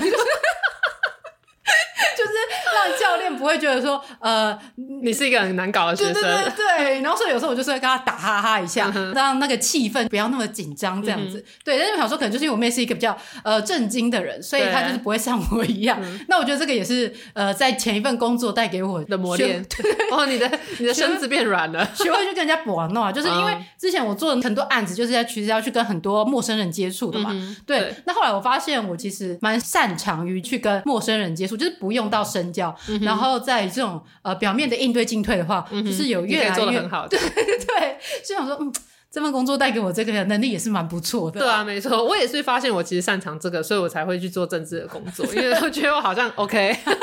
[2.17, 2.31] 就是
[2.75, 4.57] 让教练不会觉得说，呃，
[5.03, 7.01] 你是一个很难搞的学生，对对对对。
[7.01, 11.39] 然后所以有时候我就是会跟他打哈哈一下，嗯、让那个气氛不要那么紧张，这样子。
[11.39, 15.99] 嗯、对，但是我想说，可能就是因为我妹是一个比较呃震惊的人，所以她就是不会像我一样。
[16.01, 19.63] 嗯、那我觉得这个也是呃，在前一份工作带给我的磨练。
[19.63, 20.49] 对 哦，你的
[20.79, 27.31] 你的身子变软了， 学会去跟人家玩弄啊，就是因为之前我做的很多案子，就是要其实要去跟很多陌生人接触的嘛。
[27.33, 27.81] 嗯、对。
[27.81, 32.75] 对那后来我发现，我其实蛮擅长于去跟陌生人接触，就是不用到深交。
[32.89, 37.17] 嗯、然后在这种呃表面的应对进退的话，嗯、就是有越来越做得很好的。
[37.17, 37.19] 对
[37.63, 38.73] 对，所以想说，嗯，
[39.11, 41.39] 这份工作带给我这个能力也是蛮不错的。
[41.39, 46.75] 对啊，没错，我也是发现我其实擅长这个，所以我才会去做政治的工作， 因为我觉得我好像 OK。
[46.83, 46.93] 对，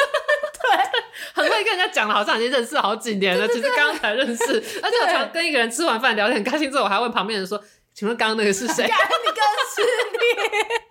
[1.34, 4.44] 很会跟人家讲了，好像已经认识好几年了，其实刚刚才认识。
[4.82, 7.62] 而且我常跟一个人吃完饭聊得很开心之后，我还问旁边人说
[7.94, 9.42] ：“请问刚刚那个是谁？”你更
[9.74, 9.82] 是
[10.12, 10.87] 你。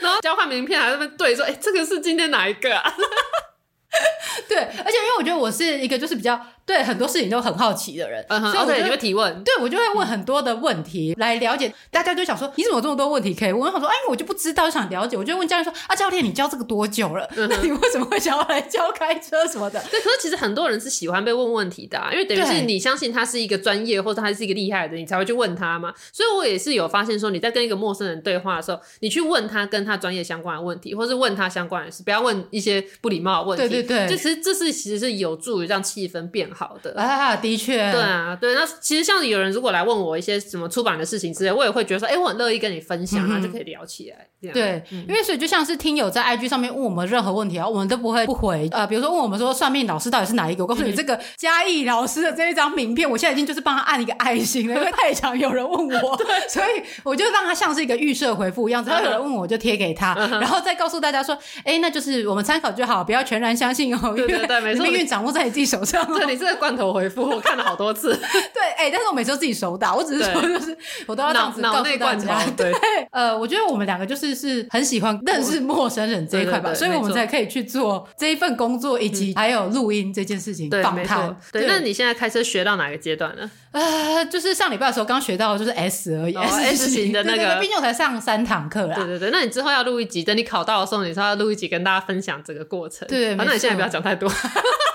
[0.00, 2.92] 然后交换名片还在那边对说：“哎，这个是今天哪一个啊？”
[4.48, 6.40] 对，而且因为我觉得我是一个就是比较。
[6.72, 9.44] 对很多事情都很好奇的人，所以我就会提问。
[9.44, 11.70] 对，我就会问很多的问题、嗯、来了解。
[11.90, 13.60] 大家就想说，你怎么有这么多问题可以问？
[13.60, 15.14] 我想说，哎，我就不知道，就想了解。
[15.14, 17.28] 我就问教练说，啊，教练，你教这个多久了？
[17.36, 19.78] 嗯、那你为什么会想要来教开车什么的？
[19.90, 25.92] 对，可是其实很多人是喜欢被问问题的、啊，因为等于是你相信他是一个专业或者他是一个厉害的人，你才会去问他嘛。
[26.10, 33.68] 所以我也是有发现说，你在跟一个陌生人对话的时候，你去问他跟他专业相关的问题，或是问他相关的事，不要问一些不礼貌的问题。
[33.68, 36.94] 对对对，就其实这是其实是有助于让气氛变好的。
[37.00, 38.54] 啊的确，对啊，对。
[38.54, 44.26] 那其实像有人如果来问我一些什么出版的事情之类，我也会觉得说，哎，我很乐意跟你分享啊，嗯、就可以聊起来。
[44.52, 48.68] 对，嗯、因为所以就像是听友在 IG 上面问我们任何问题啊，我们都不会不回。
[48.72, 50.64] 呃，比如说问我们说算命老师到底是哪一个？
[50.64, 64.12] 我告诉你，这个嘉义老师的这一张名片，我现在已经就是帮他按一个爱心了，因为太常有人问我，对， 所以我就让他像是一个预设回复一样，只要有人问我就贴给他，然后再告诉大家说，哎，那就是我们参考就好，不要全然相信哦。
[64.16, 66.04] 对对对，没错，命运掌握在你自己手上。
[66.12, 68.14] 对，你这个罐头回复，我看了好多次。
[68.52, 70.76] 对，哎，但是我每次都自己手打，我只是说就是
[71.06, 72.44] 我都要这样子告诉大家。
[72.56, 72.72] 对，
[73.12, 75.12] 呃，我觉得我们两个就是是很喜欢。
[75.24, 80.68] 认识陌生人这一块吧，所以我们才可以去做这一份工作，以及还有录音这件事情。
[80.82, 81.36] 访谈。
[81.52, 83.48] 对，那你现在开车学到哪个阶段呢？
[83.70, 88.96] 呃，就是上礼拜的时候刚学到，就是 S 而已，S 型的那个，毕竟我才上三堂课啦。
[88.96, 93.06] 对对对，那你之后要录一集，等你考到的时候，你说要录一集跟大家分享这个过程。
[93.08, 94.28] 对，那你现在不要讲太多。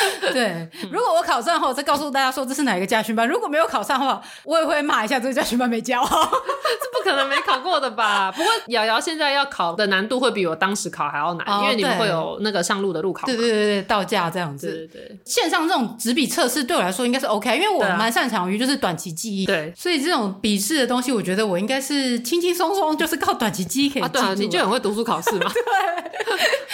[0.32, 8.30] 对，如果我考上后再告诉大家说这是哪一个家训班，如果没有考上的话，我也会骂一下这个家训班没教好， 这不可可能没考过的吧？
[8.36, 13.26] 不过瑶瑶现在要考的难度会比我当时考还要难，哦、因为你们会有那个上路的路考。
[13.26, 14.66] 对对对对，到驾这样子。
[14.68, 19.46] 对对对，线上这种纸笔测试对我来说应该是 OK，因为我蛮擅长于就是短期记忆。
[19.46, 24.34] 对，所以这种笔试的东西，我觉得我应该是轻轻松松，就是靠短期记忆可以记住、啊。
[24.34, 25.50] 对，你就很会读书考试嘛。
[25.50, 25.62] 对，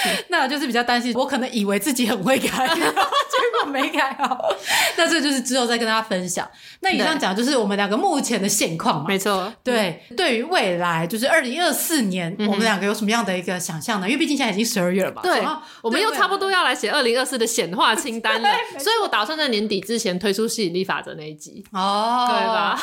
[0.28, 4.38] 那就是比较担心，我可能以为自己很会改， 结果没改好。
[4.96, 6.48] 那这就是之后再跟大家分享。
[6.80, 9.06] 那以上讲就是我们两个目前的现况嘛。
[9.08, 9.52] 没错。
[9.62, 14.06] 对，嗯、对于未来就是二零二四年，嗯、我们两个有什么样的一个想象呢？
[14.06, 15.22] 因为毕竟现在已经十二月了嘛。
[15.22, 15.42] 对，
[15.82, 18.48] 我们又差不多要来写二零二四的显化清单了，
[18.78, 21.64] 所以我打算在年底之前推出吸引力法则那一集。
[21.72, 22.80] 哦，对吧？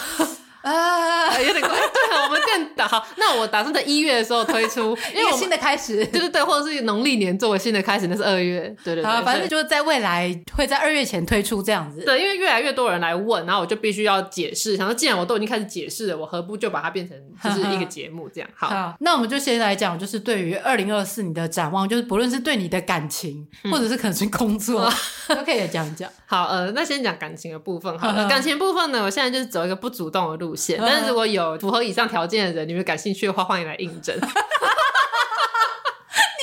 [0.62, 3.06] 啊，有点怪， 对，我们更打好。
[3.18, 9.22] 那我打算在一月的时候推出，因为新的开始，对对对，或者是农历年作为新的开始，那是二月，对对对。
[9.24, 12.04] 反正就是在未来会在二月前推出这样子。
[12.06, 14.78] 对，因为越来越多人来问，然后我就必须要解释。
[14.78, 18.50] 想说，既然我都已经开始解释了，我何不就把它变成就是一个节目这样？
[18.56, 24.92] 好，好，那我们就先来讲，就是对于二零二四你的展望，就是不论是对你的感情，或者是可能是工作，
[25.30, 26.10] 都可以来讲一讲。
[26.26, 27.98] 好，呃，那先讲感情的部分。
[27.98, 34.16] 好了，感情部分呢，我现在就是走一个不主动的路线，但是如果有符合以上条件的人，你们感兴趣的话，欢迎来应征。
[34.22, 34.22] 你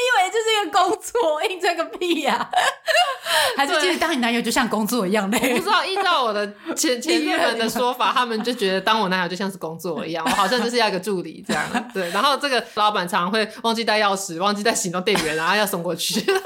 [0.07, 1.43] 以为这是一个工作？
[1.45, 2.49] 应征个屁呀、啊！
[3.57, 5.37] 还是其实当你男友就像工作一样的？
[5.37, 6.47] 我不知道，依照我的
[6.77, 11.91] 前 前任们的说法，他们就觉得当我男友就像是工作一样，我好像就是要一个助理这样。
[11.93, 16.21] 对，然后这个老板常常会忘记带钥匙，忘记带行动电源，然后要送过去。
[16.21, 16.37] 看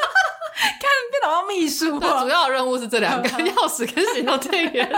[1.10, 4.90] 变老秘书，主要的任务是这两个：钥匙跟行动电源。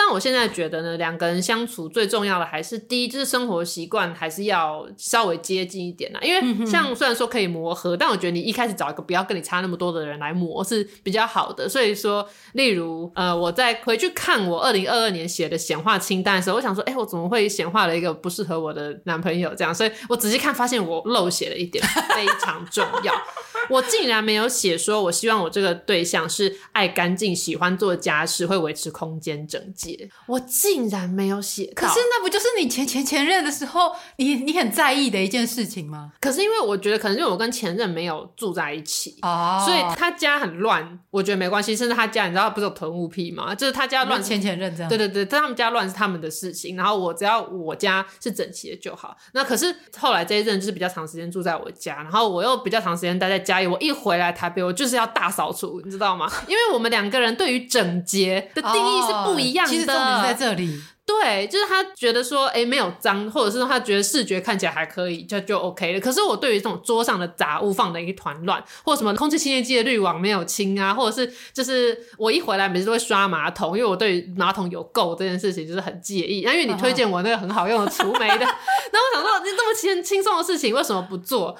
[0.00, 6.20] 但我现在觉得呢，两个人相处最重要的还是第一，就是生活习惯还是要稍微接近一点啦。
[6.22, 11.68] 因为像虽然说可以磨合，但我觉得你一开始找一个不要跟你差那么多的人来磨是比较好的。
[11.68, 19.74] 所以说，例如呃，我在回去看我二零二二年写的显化清单的时候，我想说，哎，我怎么会显化了一个不适合我的男朋友这样？
[19.74, 21.84] 所以我仔细看，发现我漏写了一点，
[22.14, 23.12] 非常重要。
[23.68, 29.87] 我竟然没有写说，我希望我这个对象是爱干净、喜欢做家事、会维持空间整洁。
[30.26, 36.12] 我竟然没有写，可是那不就是你前前前任的时候，你你很在意的一件事情吗？
[36.20, 41.76] 可是因为我觉得，可能因为我跟前任没有住在一起哦，所以他家很乱，我觉得没关系。
[41.76, 43.54] 甚至他家，你知道他不是有囤物癖吗？
[43.54, 44.88] 就是他家乱，前前任这样。
[44.88, 49.16] 对对对，但他们家乱是他们的事情，然后我只要我家是整齐的就好。
[49.32, 53.66] 那可是后来这一任就是比较长时间住在我家，然后我又比较长时间待在家里。
[53.66, 56.30] 我一回来台北，我就是要大扫除，你知道吗？
[56.46, 59.77] 因为我们两个人对于整洁的定义是不一样的。
[59.78, 60.82] 其实重点在这里。
[61.08, 66.00] 对，就是他觉得说，哎，没有脏，或者是说他觉得视觉看起来还可以，就就 OK 了。
[66.00, 76.42] 可是我对于这种桌上的杂物放的一团乱，或者什么空气清洁机的滤网没有清啊，或者是就是我一回来每次都会刷马桶，因为我对于马桶有垢这件事情就是很介意。
[76.42, 78.44] 因为你推荐我那个很好用的除霉的，
[78.92, 81.56] 那我想说，你这么轻轻松的事情为什么不做？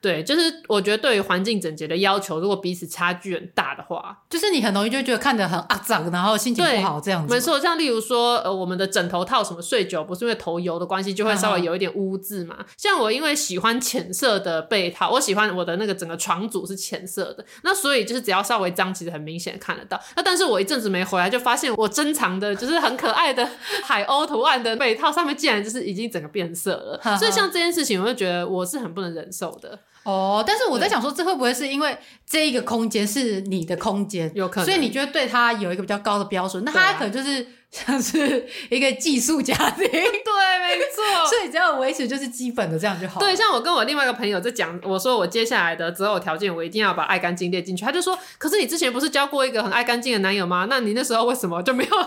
[0.00, 7.34] 对，就是我觉得对于环境整洁的要求，如果彼此差距很大的话，就是你很容易就觉得看着很肮脏，然后心情不好这样子。
[7.34, 8.85] 没错，像例如说，呃，我们的。
[8.86, 12.64] 枕头套什么睡久不是因为头油的关系，就会稍微有一点污渍嘛。
[12.76, 20.00] 像我因为喜欢浅色的被套，我喜欢我的那个整个床组是浅色的，那所以就是只要稍微脏，其实很明显看得到。
[20.14, 23.48] 那但是我一阵子没回来，就发现我珍藏的就是很可爱的
[23.82, 27.00] 海鸥图案的被套上面竟然就是已经整个变色了。
[27.18, 29.78] 所以像这件事情，我就觉得我是很不能忍受的。
[30.04, 37.46] 哦，但是我在想说，这会不会是因为这一个空间是你的空间，有可能，所以你觉得对它有一个比较高的标准，那它可能就是。
[37.76, 43.20] 像是一个寄宿家庭， 对，没错， 所以只要维持就是基本的这样就好。
[43.20, 47.84] 对，像我跟我另外一个朋友在讲，我说我接下来的择偶条件，我一定要把爱干净列进去。
[47.84, 50.66] 他就说，可是你之前不是交过一个很爱干净的男友吗？
[50.70, 51.90] 那你那时候为什么就没有？
[51.96, 52.02] 为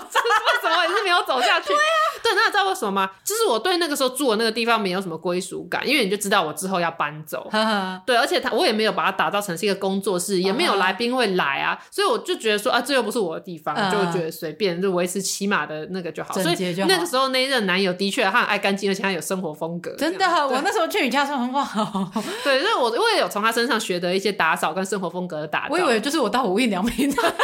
[0.61, 1.67] 什么也是没有走下去？
[1.67, 1.79] 对啊，
[2.23, 3.09] 对，那你知道为什么吗？
[3.23, 7.49] 就是我对那个时候住的那个地方没有什么归属感，因为你就知道我之后要搬走。
[8.05, 16.33] 对，而且他我也没有把它打造成是一个工作室，也没有来宾会来啊，所以我就觉得说啊，这又不是我的地方，就觉得随便就维持起码的那个就好。
[16.33, 19.95] 所以那个时候那一任男友的确他很爱干净，而且他有生活风格。
[19.95, 22.11] 真的，我那时候去你家说很好。
[22.43, 25.67] 对，所以我我也有从他身上学得一些打扫跟生活风格的打造。
[25.71, 27.35] 我以为就是我到无印良品的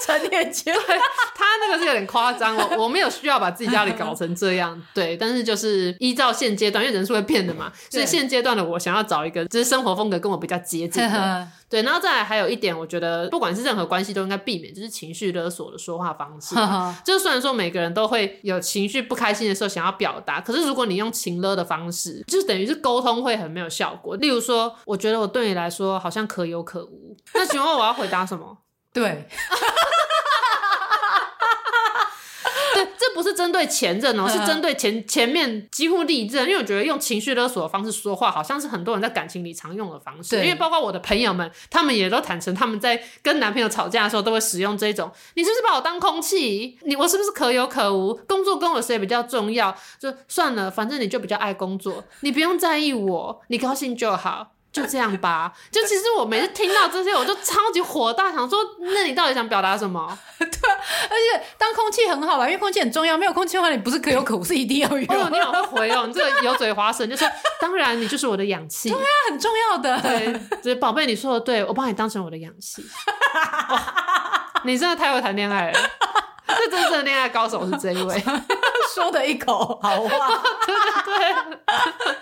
[0.00, 0.74] 陈年间，
[1.34, 2.76] 他那个是有点夸张哦。
[2.78, 5.16] 我没有需要把自己家里搞成这样，对。
[5.16, 11.48] 但是就是依照现阶段，因为人是会变的嘛，所以现阶段的我想要找一个就是生活风格跟我比较接近的。
[11.70, 16.54] 对，然后再来还有一点，我觉得不管是任何关系都应该避免，就是情绪勒索的说话方式。
[17.02, 24.16] 就虽然说每个人都会有情绪不开心的时候想要表达，可是如果你用情勒的方式，就等于是沟通会很没有效果。
[24.16, 28.58] 例如说，我觉得我对你来说好像可有可无，那请问我要回答什么？
[28.92, 29.26] 对。
[33.14, 40.36] 不是针对前任哦，是针对前前面几乎历任，因为我觉得用情绪勒索的方式说话，好像是很多人在感情里常用的方式。
[40.36, 46.78] 因为包括我的朋友们，他们也都坦诚，他们在跟男朋友吵架的时候，都会使用这种：你是不是把我当空气？
[46.82, 48.14] 你我是不是可有可无？
[48.26, 49.76] 工作跟我谁比较重要？
[50.00, 54.53] 就算了，反正你就比较爱工作，你不用在意我，你高兴就好。
[54.74, 60.18] 就这样吧，就其实我每次听到这些，我就超级火大，想说，那你到底想表达什么？
[60.36, 60.76] 对啊，
[61.08, 65.06] 而且当空气很好吧，因为空气很重要，没有空气的话，你不是可有可无，是一定要有。
[65.12, 67.28] 哦，你好会回哦，你这个油嘴滑舌，就说
[67.60, 68.90] 当然你就是我的氧气。
[68.92, 69.96] 对啊，很重要的。
[70.00, 72.84] 对，就是宝贝，你说的对，我把你当成我的氧气。
[73.70, 73.80] 哦，
[74.64, 75.78] 你真的太会谈恋爱了，
[76.48, 78.24] 这真正的恋爱高手是这一位，
[78.92, 80.42] 说的一口好话。
[80.66, 82.14] 对对对。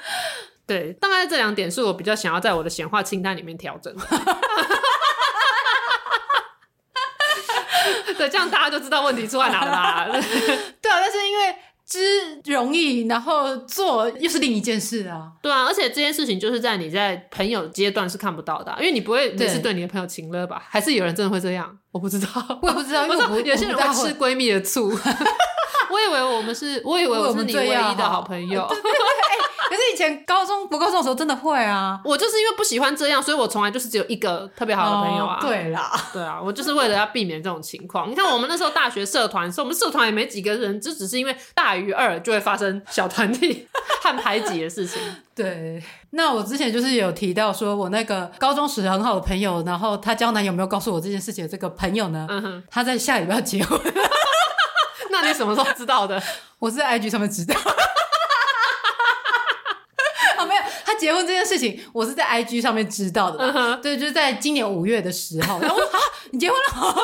[0.66, 4.02] 对，大概这两点是我比较想要在我的显化清单里面调整的。
[8.16, 10.06] 对，这样大家就知道问题出在哪了啦。
[10.80, 15.32] 对啊，但是因为知容易，然后做又是另一件事啊。
[15.42, 20.62] 对啊，而且这件事情就是在你在朋友阶段是看不到的，啊，因为你不会每次对你的朋友情了吧？
[20.68, 21.76] 还是有人真的会这样？
[21.90, 22.28] 我不知道，
[22.62, 24.96] 我也不知道，因为有些人会吃闺蜜的醋。
[25.92, 28.66] 我以为我们是，我以为我是你唯一的好朋友。
[29.68, 35.38] 可是以前高中不高中的时候真的会啊，我就是因为不喜欢这样，所以我从来就是只有一个特别好的朋友啊。
[35.40, 38.10] 哦、对啦，对啊，我就是为了要避免这种情况。
[38.10, 43.66] 你看我们那时候大学社团，所以我们社团也没几个人，就只是因为大于二就会发生小团体
[44.02, 45.00] 和排挤的事情。
[45.34, 52.28] 对，那我之前就是有提到说，我那个高中时很好的朋友，然后他交男友没有告诉我这件事情的这个朋友呢，
[52.70, 53.80] 他在下礼拜要结婚。
[55.12, 56.20] 那你什么时候知道的？
[56.58, 57.54] 我是在 IG 上面知道。
[60.38, 63.52] 哦，没有，他结婚这件事情，我是在 IG 上面知道的。
[63.52, 63.78] Uh.
[63.80, 66.00] 对，就是在今年五月的时候，然后我说啊，
[66.30, 66.64] 你结婚了？
[66.72, 66.94] 他说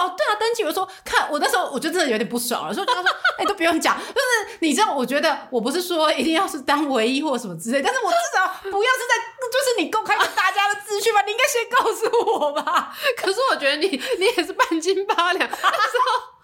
[0.00, 0.64] 哦，对啊，登记。
[0.64, 9.14] 我说看，我那时候我就真的有点不爽了，所以我就说，哎、欸，都不用讲，就是你知道，我觉得我不是说一定要是当唯一或什么之类，但是我至少不要是在，
[9.52, 12.96] 就是你公开给大家的资讯吧，你应该先告诉我吧。
[13.16, 13.86] 可是我觉得你
[14.18, 16.34] 你也是半斤八两，那时候。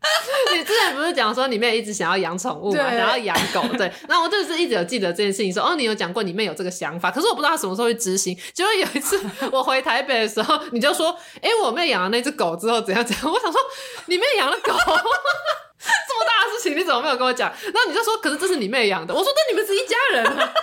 [0.54, 3.90] 你之前不是讲说你妹一直想要养宠物嘛，想要养狗，对。
[4.08, 8.36] 然后我就是一直有记得这件事情说，说哦，你有讲过你妹有这个想法，可是我不知道她什么时候会执行。
[8.54, 9.20] 结果有一次
[9.50, 11.10] 我回台北的时候，你就说，
[11.42, 13.30] 哎、欸，我妹养了那只狗之后怎样怎样。
[13.30, 13.60] 我想说，
[14.06, 17.50] 你妹养了狗，这么大的事情你怎么没有跟我讲？
[17.50, 19.12] 然后你就说，可是这是你妹养的。
[19.12, 20.54] 我说，那你们是一家人啊，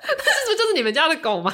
[0.06, 1.52] 这是不是就是你们家的狗吗？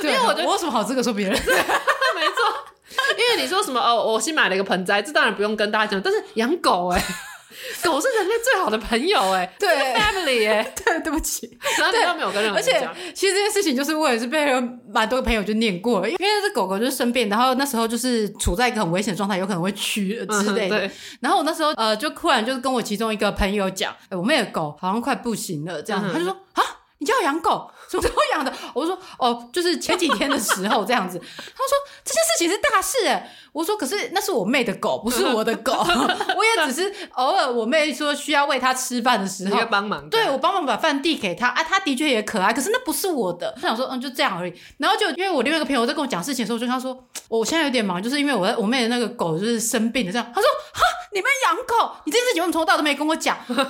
[0.00, 1.34] 对，因为我觉得我有什么好资格说别人？
[1.34, 2.73] 没错。
[3.18, 6.00] 因为你说什么哦，我新买了一个盆栽，这当然不用跟大家讲。
[6.00, 7.04] 但是养狗哎、欸，
[7.88, 12.88] 狗是人类最好的朋友哎、欸，对，family 哎、欸， 对，对不起，然后你都没有跟任何人讲。
[12.88, 14.46] 而且其实这件事情就是我也是被
[14.92, 20.86] 蛮多个朋友就念过了，因为这狗狗就是生病，然后那时候就是处在一个很危险的状态，有可能会屈之类的。
[20.86, 20.90] 嗯、
[21.20, 26.62] 然后我那时候呃，就突然就是跟我其中一个朋友讲，哎，我妹的狗好像快不行了，这样，嗯、他就说啊，
[26.98, 27.70] 你叫我养狗？
[27.90, 28.52] 什么时候养的？
[28.74, 31.18] 我说哦，就是前几天的时候这样子。
[31.18, 31.72] 他说
[32.04, 33.36] 这件事情是大事哎。
[33.54, 35.72] 我说可是那是我妹的狗，不是我的狗。
[36.36, 40.10] 我也只是偶尔我妹说需要喂它吃饭的时候帮忙。
[40.10, 43.54] 对，我帮忙把饭递给他啊，他的确也可爱，可是那不是我的。
[43.54, 44.52] 他想说嗯，就这样而已。
[44.78, 50.32] 然后就因为我另外一个朋友在跟我讲事情的时候，我就跟他说我现在有点忙，就是因为我我妹的那个狗就是生病了这样。
[50.34, 50.80] 他说哈，
[51.12, 51.94] 你们养狗？
[52.06, 53.38] 你这件事情为什么从头到尾都没跟我讲？
[53.46, 53.64] 我说。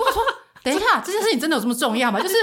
[0.64, 2.18] 等一下，这件事情真的有这么重要吗？
[2.24, 2.36] 就是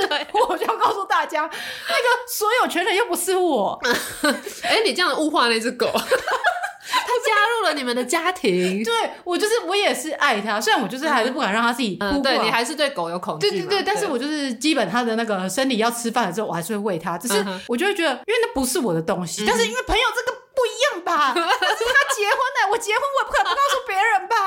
[0.47, 3.77] 我就要告诉大家，那个所有权人又不是我。
[4.63, 8.83] 哎、欸，你这样物化那只狗， 它加入了你们的家庭。
[8.83, 8.93] 对，
[9.23, 11.97] 我就是我也是爱它，虽然我就是还是不敢让它自己。
[11.99, 13.49] 嗯，对你还是对狗有恐惧。
[13.49, 17.17] 对对对，但是我就是基本它的那个生理要吃饭的时候，我还是会喂它。
[17.17, 19.43] 只是我就会觉得，因为那不是我的东西。
[19.47, 21.33] 但是因为朋友这个不一样吧？
[21.35, 24.37] 但是他结婚了，我结婚我也不可能不告诉别人吧？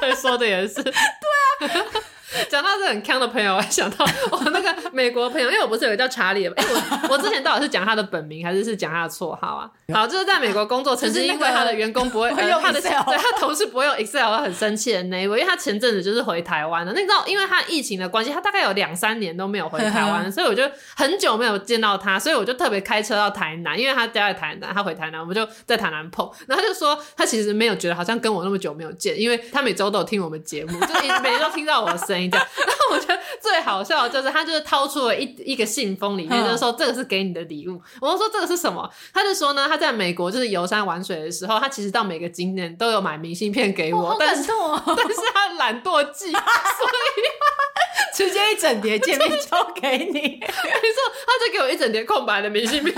[0.00, 0.82] 对，说的也是。
[0.82, 2.03] 对啊。
[2.48, 6.64] 讲到这很坑的朋友，我还想到我那个美国朋友，因为我不是有个叫查理的，哎，
[7.08, 9.70] 我我之前到底是讲他的本名，还是是讲他的绰号啊？
[9.92, 16.92] 好，就是在美国工作，曾经因为他的员工不会，会用他的 对他同事不会用 Excel，他很生气的那一位，因为他前阵子就是回台湾了。
[16.94, 20.62] 那你知道，因为他疫情的关系，他大概有两三年都没有回台湾， 所以我就
[20.96, 26.30] 很久没有见到他，所以我就特别开车到台南，因为他家在台南，他回台南，我们就在台南碰。
[26.46, 32.46] 然后他就说，他其实没有觉得好像跟我那么久没有见，因为他每周都有听我们节目，就每每周听到我的声音这样。
[32.56, 37.80] 然后我觉得最好笑的就是他就是掏出了一一个信封，里面就是说这个是给你的礼物。
[38.00, 38.88] 我就说这个是什么？
[39.12, 44.50] 他就说呢，他在美国就是游山玩水的时候，他其实到每个景点都有买明信片给我，但是
[44.86, 50.20] 但是他懒惰记， 所以 直接一整叠见面交给你。
[50.20, 52.94] 没错，他就给我一整叠空白的明信片。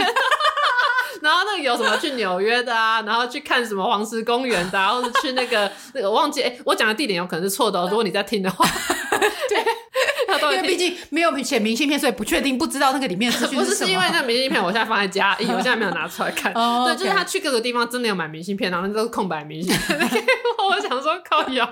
[1.22, 8.66] 然后那个有什么去纽约的啊，然后去看什么黄石公园的，然后是去那个那个我忘记哎，我讲的地点有可能是错的，哦如果你在听的话，
[9.48, 9.64] 对，
[10.52, 13.64] 因为毕竟没有写明信片，所以不确定，不知道那个里面资讯是什么。
[13.64, 16.52] 不是，是因为那明信片我现在放在家，我现在没有拿出来看。
[16.86, 19.98] 对，就是他去各个地方真的有买明信片，然后那都是空白明信片。
[20.68, 21.66] 我想说靠腰。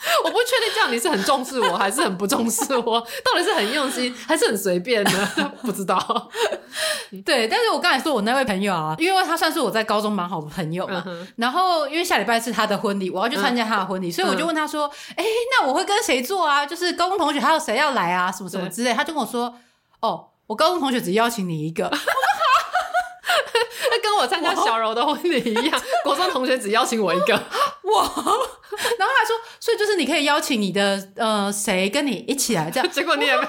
[0.24, 3.00] 我不确定这样你是很重视我，还是很不重视我？
[3.24, 5.28] 到底是很用心，还是很随便呢？
[5.62, 5.98] 不知道。
[7.24, 11.02] 对，但是我刚才说我那位朋友啊，因为他算是我在高中蛮好的朋友嘛。
[11.06, 16.64] 嗯、然后因为下礼拜是他的婚礼，我要去参加他的婚礼，嗯、所以我就问他说：“哎、嗯，那我会跟谁做啊？
[16.64, 18.30] 就是高中同学还有谁要来啊？
[18.32, 19.54] 什么什么之类。”他就跟我说
[20.00, 21.90] ：“哦，我高中同学只邀请你一个。”
[23.90, 27.34] 那跟我参加小柔的婚礼一样，国中同学只邀请我一个。
[27.90, 28.02] 哇！
[28.98, 32.88] 然后他说，所以就是你可以邀请你的呃谁跟你一起来这样。
[32.90, 33.42] 结果你也没，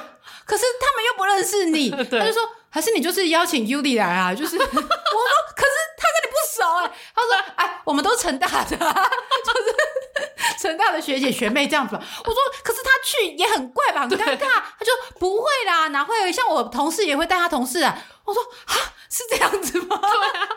[0.46, 1.90] 可是他们又不认识你。
[1.92, 4.34] 他就说，还是你就是邀请 Yuli 来啊？
[4.34, 6.92] 就是我说，可是他跟你不熟哎、欸。
[7.14, 9.12] 他说，哎，我们都成大的、啊，
[9.46, 11.96] 就是成大的学姐学妹这样子。
[11.96, 12.00] 我
[12.32, 14.48] 说，可是他去也很怪吧，很尴尬。
[14.80, 16.32] 他就说不会啦，哪会？
[16.32, 17.98] 像我同事也会带他同事啊。
[18.32, 18.76] 我说啊，
[19.10, 20.00] 是这样子吗？
[20.02, 20.48] 对啊。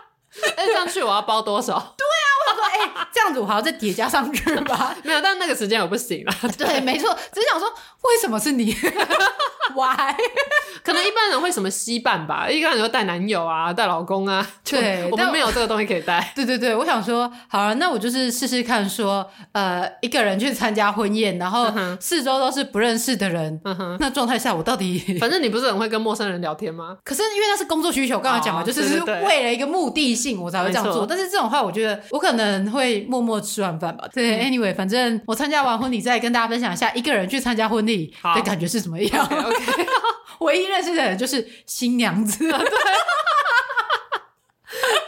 [0.57, 1.95] 那，这样去我要包多少？
[1.97, 4.95] 对啊，我想说哎、欸，这样子我还要再叠加上去吧？
[5.05, 6.33] 没有，但那个时间我不行了。
[6.59, 7.68] 对，没错，只是想说，
[8.03, 8.75] 为什么是你
[9.75, 10.15] Why？
[10.83, 12.49] 可能一般人会什么稀办吧？
[12.49, 14.47] 一般人会带男友啊，带老公啊。
[14.65, 16.33] 对，我们没有这个东西可以带。
[16.37, 23.61] 对对对，我想说，好了，那我就是试试看说，说呃，一个人去参加婚宴，然后四周都是不认识的人，
[23.99, 25.19] 那状态下我到底……
[25.19, 26.97] 反正你不是很会跟陌生人聊天吗？
[27.05, 31.07] 可是因为那是工作需求，刚才讲嘛，就是是为了一个目的性，我才会这样做。
[31.07, 34.07] 但是这种话，我觉得我可能会默默吃完饭吧。
[34.12, 39.27] 对，anyway，反正我参加完婚礼，再跟大家分享一下一个人去参加婚礼的感觉是什么样。
[39.27, 39.54] Okay.
[40.41, 42.39] 唯一认识的人就是新娘子。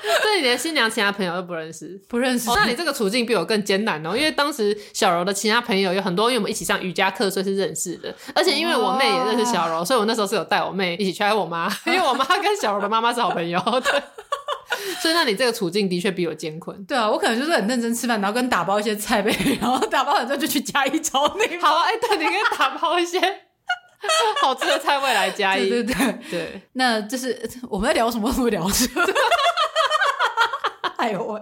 [0.03, 2.49] 对，对，你连新娘其他朋友都不认识，不认识。
[2.55, 8.15] 那你这个处境比我更艰难哦，因为当时小柔的其他朋友有很多，因为我们一起上瑜伽课，所以是认识的。
[8.35, 13.61] 而且因为我妹也认识小柔，所以我那时候是有带我妹一起去，还有我妈，因为我妈跟小柔的妈妈是好朋友。
[13.83, 14.03] 对。
[15.01, 16.85] 所以，那你这个处境的确比我艰困。
[16.85, 21.57] 对啊，我可能就是很认真吃饭，然后跟打包一些菜呗，然后打包完之后就去嘉义找你。
[21.59, 23.19] 好啊，哎、欸，对，你可以打包一些
[24.43, 25.69] 好吃的菜未来加一。
[25.69, 27.37] 对对对对，那就是
[27.69, 28.33] 我们在聊什么？
[28.33, 29.03] 什么聊什么？
[30.99, 31.39] 哎呦我，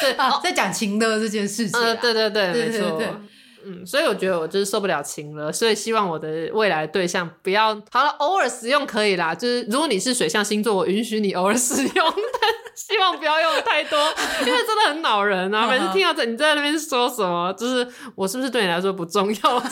[0.00, 3.00] 对啊，在讲情的这件事情、对对对，没错。
[3.68, 9.34] 嗯，所以我觉得我就是受不了情了，所以希望我的未来对象不要好了，偶尔使用可以啦。
[9.34, 13.98] 就是如果你是水象星座，我允许你偶尔使用，但希望不要用太多，
[14.46, 15.66] 因为真的很恼人啊！
[15.66, 19.62] 每次听到这你在那边说什么，就是我是不是对你来说不重要？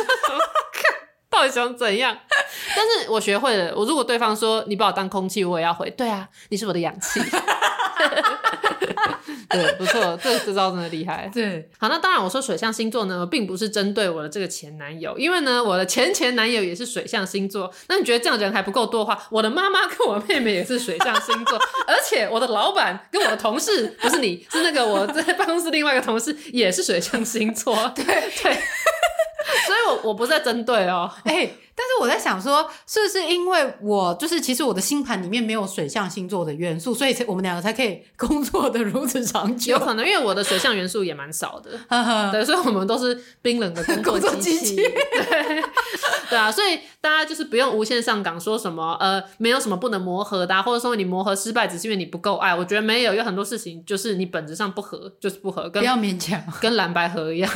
[1.35, 2.17] 看到底想怎样？
[2.77, 7.21] 但是我学会了，我如果对方说你把我当空气，我也要回，对啊，你是我的氧气。
[9.51, 11.31] 对，不错，这这招真的厉害。
[11.33, 17.73] 对，好，那当然，我说水象星座呢，并不是针对我的这个前男友，因为呢，我的前前男友也是水象星座。
[17.89, 21.57] 那你觉得这样人还不够多的话，我的妈妈跟我妹妹也是水象星座，
[21.87, 27.93] 而且我的老板跟我的同事，不是你，是那个我在办公室另外一个同事也是水象星座。
[27.95, 28.59] 对对，对
[29.67, 31.55] 所以我我不是在针对哦， 哎、欸。
[31.77, 39.73] 但是我在想说，是不是因为我就是其实我的星盘里面没有水象星座的元素，所以才我们两个才可以 工作的如此长久？
[39.73, 41.73] 有可能，因为我的水象元素也蛮少的，
[42.31, 44.77] 对，所以我们都是冰冷的工作机器。
[44.77, 45.65] 对，
[46.31, 52.55] 对啊，所以大家就是不用无限上岗，说什么呃没有什么不能磨合的，啊，或者说你磨合失败只是因为你不够爱。
[52.55, 57.51] 我觉得没有，有很多事情就是你本质上不合，就是不合，跟不要勉强，跟蓝白合一样。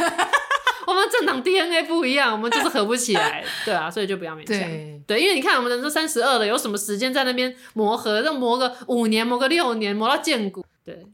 [0.88, 4.46] 我们政党 DNA 不一样，我们就是合不起来， 对啊，所以就不要勉强。
[4.46, 8.22] 对，对，因为你看，我们人都三十二了，有什么时间在那边磨合？
[8.22, 10.64] 让磨个五年，磨个六年，磨到见骨。
[10.84, 11.06] 对。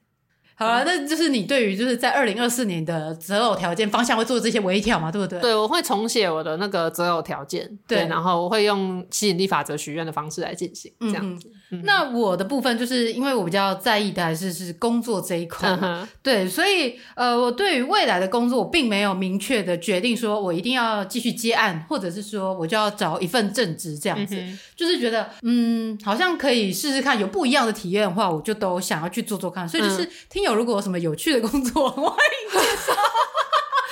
[0.57, 5.41] 好了，那就是你对于就是在二零二四年的择偶条件方向会做这些微调嘛，对不对？
[5.41, 11.49] 对，我会重写我的那个择偶条件，对，对，然后我会用吸引力法则许愿的方式来进行，这样子。
[11.49, 11.53] 嗯、
[11.83, 15.77] 那我的部分就是因为我比较在意的还是是工作这一块，
[16.23, 24.37] 对，所以呃，我对于未来的工作我并没有明确的决定，说我一定要继续接案，或者是说我就要找一份正职这样子，
[24.77, 30.45] 就是觉得嗯，好像可以试试看，有不一样的体验的话，我就都想要去做做看，所以就是听。
[30.45, 32.93] 友如果有什么有趣的工作， 欢迎介绍。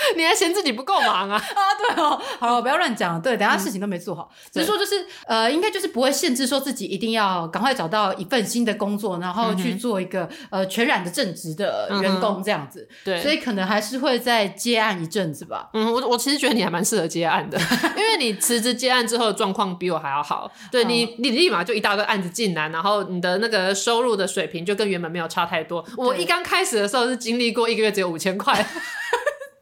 [0.16, 1.36] 你还嫌自己不够忙啊？
[1.40, 3.20] 啊，对哦，好了，不要乱讲。
[3.20, 12.86] 对，等下事情都没做好，嗯、只是说就是呃，应该就是不会限制说自己一定要赶快找到一份新的工作，然后去做一个、嗯、呃全然的正职的员工这样子。
[12.90, 15.68] 嗯、对，所以可能还是会再接案一阵子吧。
[15.74, 17.58] 嗯，我我其实觉得你还蛮适合接案的，
[17.96, 20.50] 因为你辞职接案之后的状况比我还要好。
[20.70, 25.84] 对你，你立马就一大堆案子进来，然后你的那个收入的水平就跟原本没有差太多。
[25.96, 28.54] 我一刚开始的时候是经历过一个月只有五千块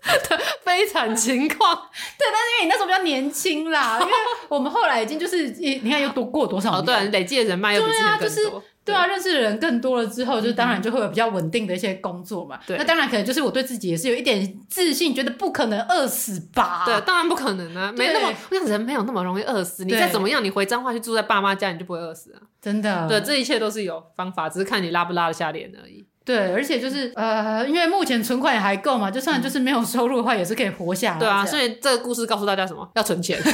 [0.28, 1.74] 的悲惨情况，
[2.18, 4.12] 对，但是因为你那时候比较年轻啦， 因为
[4.48, 8.40] 我们后来已经就是你看又多过多少年，哦、对、啊，累积的人脉又多，对啊，就是
[8.82, 12.58] 对啊，认识的人更多了之后，就当然就会有比较稳定的一些工作嘛。
[12.66, 16.84] 对、嗯，那当然可能就是我对自己也是有一点自信，觉得不可能饿死吧？
[16.86, 19.84] 对，当然不可能啊，没那么那人没有那么容易饿死。
[19.84, 22.40] 你再怎么样，你回彰化去住在爸妈家，你就不会饿死啊。
[22.60, 26.06] 真的，对，这一切都是有方法，只是看你拉不拉得下脸而已。
[26.24, 31.18] 对，而且就是呃，因为目前存款也还够嘛，就算就是没有收入的话，也是可以活下来。
[31.18, 32.88] 对啊，所以这个故事告诉大家什么？
[32.94, 33.38] 要存钱。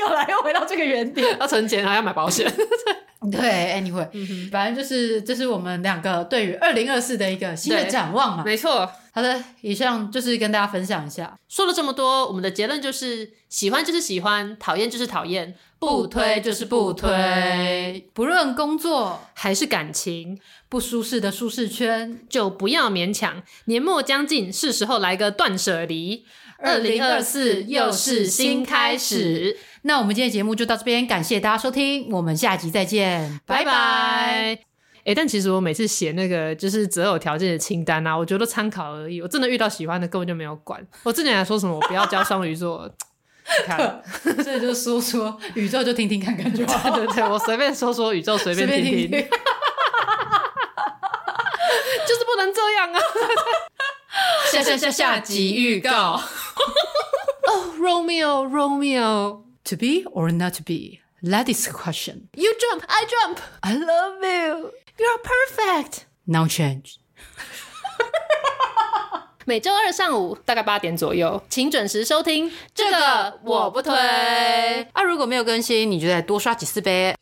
[0.00, 2.50] 又来又回到这个原点， 要存钱还要买保险。
[3.30, 3.40] 对
[3.80, 8.42] ，anyway，嗯，反正就是这是我们两个对于二零二四的一个新的展望嘛。
[8.44, 8.90] 没错。
[9.14, 11.38] 好的，以上就是跟大家分享一下。
[11.46, 18.08] 说了这么多，我们的结论就是：喜欢就是喜欢，讨厌就是讨厌，不推就是不推。
[18.14, 23.42] 不论工作还是感情，不舒适的舒适圈就不要勉强。
[23.66, 26.24] 年末将近，是时候来个断舍离。
[26.64, 29.58] 二零二四又是新开始。
[29.84, 33.72] 那我们今天的节目就到这边，感谢大家收听，我们下集再见，拜拜。
[33.72, 39.20] 哎、欸，但其实我每次写那个就是择偶条件的清单啊，我觉得都参考而已。
[39.20, 40.80] 我真的遇到喜欢的，根本就没有管。
[41.02, 44.00] 我之前还说什么我不要交双鱼座，你 看，
[44.44, 46.90] 所以就说说宇宙就听听看看就好。
[46.94, 49.28] 对对对，我随便说说宇宙随便听听，听 听
[52.06, 53.00] 就是不能这样啊。
[54.52, 56.20] 下下下下集预告。
[57.48, 59.42] 哦，Romeo，Romeo。
[59.61, 59.61] Romeo.
[59.65, 61.01] To be or not to be?
[61.23, 62.29] That is the question.
[62.35, 63.39] You jump, I jump.
[63.61, 64.71] I love you.
[64.97, 66.05] You're perfect.
[66.25, 66.97] Now change.
[69.45, 72.51] 每周二上午大概八点左右，请准时收听。
[72.75, 73.93] 这个我不推。
[74.91, 77.15] 啊，如果没有更新，你就再多刷几次呗。